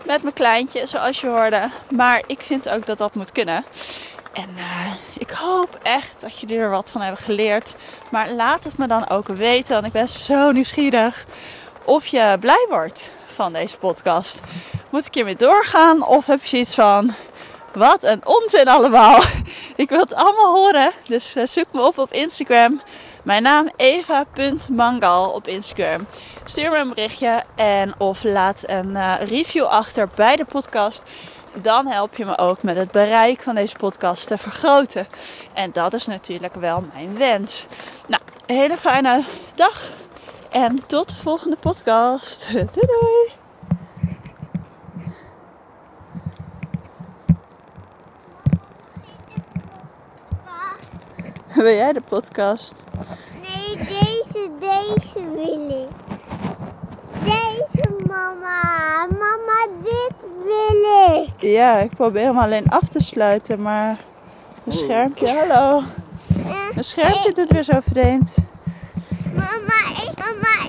met 0.06 0.22
mijn 0.22 0.34
kleintje, 0.34 0.86
zoals 0.86 1.22
je 1.22 1.28
hoorde. 1.28 1.70
Maar 1.90 2.24
ik 2.28 2.42
vind 2.42 2.70
ook 2.70 2.86
dat 2.86 2.98
dat 2.98 3.16
moet 3.16 3.32
kunnen. 3.32 3.66
En 4.34 4.50
uh, 4.56 4.92
ik 5.18 5.30
hoop 5.30 5.80
echt 5.84 6.22
dat 6.22 6.40
jullie 6.40 6.60
er 6.60 6.70
wat 6.70 6.92
van 6.92 7.02
hebben 7.02 7.24
geleerd. 7.24 7.76
Maar 8.12 8.32
laat 8.32 8.64
het 8.64 8.78
me 8.78 8.88
dan 8.88 9.10
ook 9.10 9.28
weten, 9.28 9.74
want 9.74 9.86
ik 9.86 9.92
ben 9.92 10.10
zo 10.10 10.52
nieuwsgierig 10.52 11.26
of 11.86 12.06
je 12.06 12.38
blij 12.40 12.66
wordt 12.70 13.12
van 13.26 13.54
deze 13.54 13.78
podcast. 13.78 14.42
Moet 14.90 15.06
ik 15.06 15.14
hiermee 15.14 15.36
doorgaan 15.36 16.06
of 16.06 16.26
heb 16.26 16.42
je 16.42 16.48
zoiets 16.48 16.76
van... 16.76 17.14
Wat 17.74 18.04
een 18.04 18.26
onzin 18.26 18.68
allemaal. 18.68 19.22
Ik 19.76 19.90
wil 19.90 20.00
het 20.00 20.14
allemaal 20.14 20.56
horen. 20.56 20.92
Dus 21.08 21.36
uh, 21.36 21.46
zoek 21.46 21.66
me 21.72 21.82
op 21.82 21.98
op 21.98 22.12
Instagram. 22.14 22.82
Mijn 23.24 23.44
naam 23.44 23.70
eva.mangal 23.76 25.30
op 25.32 25.48
Instagram. 25.48 26.08
Stuur 26.46 26.72
me 26.72 26.78
een 26.78 26.90
berichtje 26.90 27.44
en 27.56 27.94
of 27.98 28.24
laat 28.24 28.64
een 28.66 28.90
uh, 28.90 29.16
review 29.20 29.66
achter 29.66 30.10
bij 30.16 30.36
de 30.36 30.46
podcast. 30.46 31.04
Dan 31.62 31.88
help 31.88 32.16
je 32.16 32.26
me 32.26 32.38
ook 32.38 32.64
met 32.64 32.78
het 32.78 32.92
bereik 32.92 33.42
van 33.42 33.56
deze 33.56 33.76
podcast 33.78 34.28
te 34.28 34.38
vergroten. 34.38 35.08
En 35.54 35.72
dat 35.72 35.94
is 35.94 36.06
natuurlijk 36.06 36.56
wel 36.56 36.84
mijn 36.94 37.18
wens. 37.18 37.66
Nou, 38.08 38.22
een 38.46 38.56
hele 38.56 38.78
fijne 38.78 39.24
dag. 39.56 39.82
En 40.50 40.86
tot 40.86 41.10
de 41.10 41.16
volgende 41.16 41.58
podcast. 41.58 42.48
Doei 42.52 42.68
doei. 42.74 43.39
Wil 51.64 51.74
jij 51.74 51.94
de 51.94 52.02
podcast? 52.02 52.74
Nee, 53.42 53.78
deze, 53.78 54.50
deze 54.60 55.32
wil 55.34 55.70
ik. 55.70 55.90
Deze 57.24 57.90
mama. 58.08 59.08
Mama, 59.08 59.68
dit 59.84 60.30
wil 60.44 61.24
ik. 61.24 61.42
Ja, 61.42 61.78
ik 61.78 61.90
probeer 61.90 62.26
hem 62.26 62.38
alleen 62.38 62.70
af 62.70 62.88
te 62.88 63.00
sluiten, 63.00 63.62
maar 63.62 63.98
mijn 64.64 64.78
schermpje, 64.78 65.28
hallo. 65.28 65.84
Mijn 66.72 66.84
schermpje 66.84 67.32
doet 67.32 67.52
weer 67.52 67.64
zo 67.64 67.80
vreemd. 67.80 68.36
Mama, 69.34 70.02
ik, 70.02 70.18
mama. 70.18 70.68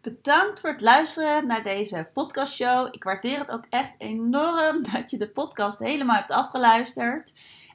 Bedankt 0.00 0.60
voor 0.60 0.70
het 0.70 0.80
luisteren 0.80 1.46
naar 1.46 1.62
deze 1.62 2.08
podcastshow. 2.12 2.88
Ik 2.90 3.04
waardeer 3.04 3.38
het 3.38 3.50
ook 3.50 3.64
echt 3.70 3.92
enorm 3.98 4.82
dat 4.92 5.10
je 5.10 5.18
de 5.18 5.28
podcast 5.28 5.78
helemaal 5.78 6.16
hebt 6.16 6.30
afgeluisterd. 6.30 7.32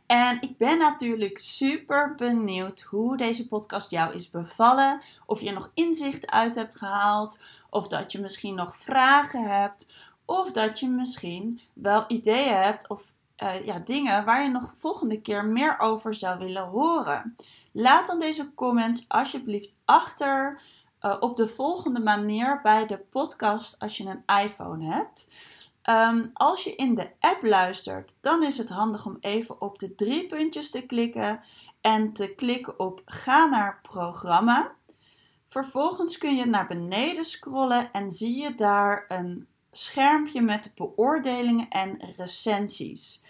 En 0.10 0.42
ik 0.42 0.58
ben 0.58 0.78
natuurlijk 0.78 1.38
super 1.38 2.16
benieuwd 2.16 2.82
hoe 2.82 3.18
deze 3.18 3.48
podcast 3.48 3.92
jou 3.92 4.14
is 4.14 4.30
bevallen. 4.30 5.02
Of 5.26 5.42
je 5.42 5.52
nog 5.52 5.72
inzicht 5.74 6.28
uit 6.28 6.56
hebt 6.56 6.78
gehaald. 6.78 7.40
Of 7.70 7.88
dat 7.88 8.12
je 8.12 8.20
misschien 8.20 8.56
nog 8.56 8.78
vragen 8.78 9.44
hebt. 9.44 10.12
Of 10.26 10.52
dat 10.52 10.80
je 10.80 10.90
misschien 10.90 11.62
wel 11.74 12.06
ideeën 12.08 12.56
hebt 12.56 12.88
of 12.88 13.14
uh, 13.44 13.66
ja, 13.66 13.80
dingen 13.80 14.26
waar 14.26 14.44
je 14.44 14.50
nog 14.50 14.74
volgende 14.78 15.22
keer 15.22 15.46
meer 15.46 15.80
over 15.80 16.16
zou 16.16 16.40
willen 16.40 16.66
horen. 16.66 17.36
Laat 17.74 18.08
dan 18.08 18.20
deze 18.20 18.54
comments 18.54 19.06
alsjeblieft 19.08 19.76
achter. 19.86 20.62
eh, 21.00 21.16
op 21.20 21.36
de 21.36 21.48
volgende 21.48 22.00
manier 22.00 22.60
bij 22.62 22.86
de 22.86 22.98
podcast 22.98 23.80
als 23.80 23.98
je 23.98 24.06
een 24.06 24.44
iPhone 24.44 24.86
hebt. 24.86 25.28
Ehm, 25.90 26.26
als 26.34 26.64
je 26.64 26.76
in 26.76 26.96
de 26.96 27.10
app 27.20 27.44
luistert, 27.44 28.16
dan 28.22 28.44
is 28.44 28.58
het 28.58 28.70
handig 28.70 29.06
om 29.06 29.18
even 29.20 29.62
op 29.62 29.80
de 29.80 29.96
drie 29.96 30.26
puntjes 30.26 30.70
te 30.70 30.82
klikken 30.82 31.42
en 31.82 32.14
te 32.14 32.34
klikken 32.36 32.80
op 32.80 33.02
Ga 33.06 33.46
naar 33.46 33.80
programma. 33.82 34.76
Vervolgens 35.48 36.18
kun 36.18 36.36
je 36.36 36.46
naar 36.46 36.68
beneden 36.68 37.26
scrollen 37.26 37.92
en 37.92 38.12
zie 38.12 38.42
je 38.42 38.56
daar 38.56 39.06
een 39.08 39.48
schermpje 39.72 40.42
met 40.42 40.72
beoordelingen 40.76 41.70
en 41.70 42.02
recensies. 42.18 43.24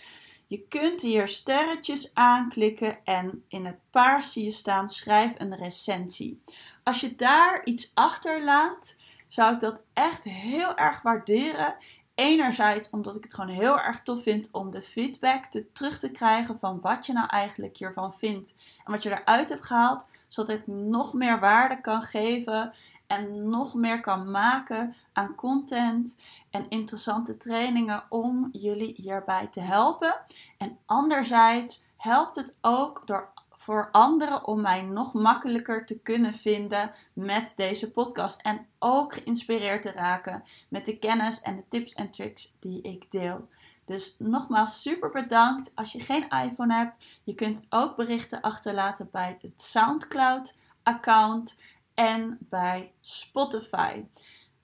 Je 0.47 0.67
kunt 0.67 1.01
hier 1.01 1.27
sterretjes 1.27 2.13
aanklikken 2.13 3.03
en 3.03 3.43
in 3.47 3.65
het 3.65 3.79
paars 3.89 4.31
zie 4.31 4.43
je 4.43 4.51
staan 4.51 4.89
schrijf 4.89 5.33
een 5.37 5.55
recensie. 5.55 6.43
Als 6.83 6.99
je 6.99 7.15
daar 7.15 7.61
iets 7.65 7.91
achterlaat, 7.93 8.95
zou 9.27 9.53
ik 9.53 9.59
dat 9.59 9.83
echt 9.93 10.23
heel 10.23 10.75
erg 10.75 11.01
waarderen. 11.01 11.75
Enerzijds 12.19 12.89
omdat 12.89 13.15
ik 13.15 13.23
het 13.23 13.33
gewoon 13.33 13.49
heel 13.49 13.79
erg 13.79 14.01
tof 14.01 14.23
vind 14.23 14.49
om 14.51 14.71
de 14.71 14.81
feedback 14.81 15.45
te, 15.45 15.71
terug 15.71 15.99
te 15.99 16.11
krijgen 16.11 16.59
van 16.59 16.81
wat 16.81 17.05
je 17.05 17.13
nou 17.13 17.27
eigenlijk 17.27 17.77
hiervan 17.77 18.13
vindt 18.13 18.55
en 18.85 18.91
wat 18.91 19.03
je 19.03 19.09
eruit 19.09 19.49
hebt 19.49 19.65
gehaald, 19.65 20.07
zodat 20.27 20.59
ik 20.61 20.67
nog 20.67 21.13
meer 21.13 21.39
waarde 21.39 21.81
kan 21.81 22.01
geven 22.01 22.73
en 23.07 23.49
nog 23.49 23.73
meer 23.73 23.99
kan 23.99 24.31
maken 24.31 24.93
aan 25.13 25.35
content 25.35 26.17
en 26.49 26.65
interessante 26.69 27.37
trainingen 27.37 28.03
om 28.09 28.49
jullie 28.51 28.93
hierbij 28.95 29.47
te 29.47 29.61
helpen. 29.61 30.15
En 30.57 30.77
anderzijds 30.85 31.85
helpt 31.97 32.35
het 32.35 32.55
ook 32.61 33.07
door 33.07 33.31
voor 33.59 33.89
anderen 33.91 34.47
om 34.47 34.61
mij 34.61 34.81
nog 34.81 35.13
makkelijker 35.13 35.85
te 35.85 35.99
kunnen 35.99 36.33
vinden 36.33 36.91
met 37.13 37.53
deze 37.55 37.91
podcast. 37.91 38.41
En 38.41 38.67
ook 38.79 39.13
geïnspireerd 39.13 39.81
te 39.81 39.91
raken 39.91 40.43
met 40.69 40.85
de 40.85 40.97
kennis 40.97 41.41
en 41.41 41.55
de 41.57 41.67
tips 41.67 41.93
en 41.93 42.09
tricks 42.09 42.53
die 42.59 42.81
ik 42.81 43.11
deel. 43.11 43.47
Dus 43.85 44.15
nogmaals 44.17 44.81
super 44.81 45.09
bedankt. 45.09 45.71
Als 45.75 45.91
je 45.91 45.99
geen 45.99 46.29
iPhone 46.29 46.73
hebt, 46.73 47.05
je 47.23 47.33
kunt 47.33 47.65
ook 47.69 47.95
berichten 47.95 48.41
achterlaten 48.41 49.09
bij 49.11 49.37
het 49.41 49.61
SoundCloud 49.61 50.55
account 50.83 51.55
en 51.93 52.37
bij 52.39 52.91
Spotify. 53.01 54.03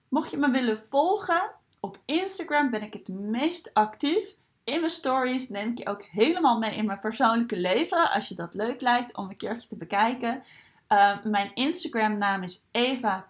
Mocht 0.10 0.32
je 0.32 0.38
me 0.38 0.50
willen 0.50 0.80
volgen, 0.80 1.52
op 1.80 2.00
Instagram 2.06 2.70
ben 2.70 2.82
ik 2.82 2.94
het 2.94 3.08
meest 3.08 3.74
actief. 3.74 4.36
In 4.66 4.80
mijn 4.80 4.92
stories 4.92 5.50
neem 5.50 5.72
ik 5.72 5.78
je 5.78 5.88
ook 5.88 6.04
helemaal 6.04 6.60
mee 6.60 6.76
in 6.76 6.86
mijn 6.86 7.00
persoonlijke 7.00 7.58
leven. 7.58 8.12
Als 8.12 8.28
je 8.28 8.36
dat 8.36 8.54
leuk 8.54 8.82
lijkt 8.82 9.16
om 9.16 9.30
een 9.30 9.38
keertje 9.38 9.68
te 9.68 9.78
bekijken. 9.78 10.44
Uh, 10.90 11.24
mijn 11.24 11.52
Instagram 11.54 12.18
naam 12.18 12.44
is 12.44 12.68
eva.mangal. 12.72 13.24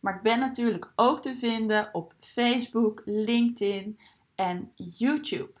Maar 0.00 0.14
ik 0.14 0.22
ben 0.22 0.38
natuurlijk 0.38 0.92
ook 0.96 1.22
te 1.22 1.36
vinden 1.36 1.88
op 1.92 2.12
Facebook, 2.18 3.02
LinkedIn 3.04 3.98
en 4.34 4.72
YouTube. 4.74 5.52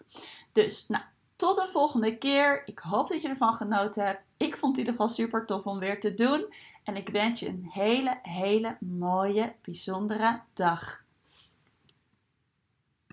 Dus 0.52 0.86
nou, 0.88 1.02
tot 1.36 1.56
de 1.56 1.68
volgende 1.72 2.18
keer. 2.18 2.62
Ik 2.66 2.78
hoop 2.78 3.08
dat 3.08 3.22
je 3.22 3.28
ervan 3.28 3.54
genoten 3.54 4.06
hebt. 4.06 4.22
Ik 4.36 4.56
vond 4.56 4.76
het 4.76 4.86
in 4.86 4.92
ieder 4.92 4.92
geval 4.92 5.08
super 5.08 5.46
tof 5.46 5.64
om 5.64 5.78
weer 5.78 6.00
te 6.00 6.14
doen. 6.14 6.54
En 6.84 6.96
ik 6.96 7.08
wens 7.08 7.40
je 7.40 7.48
een 7.48 7.68
hele, 7.72 8.18
hele 8.22 8.76
mooie, 8.80 9.54
bijzondere 9.62 10.40
dag. 10.54 11.03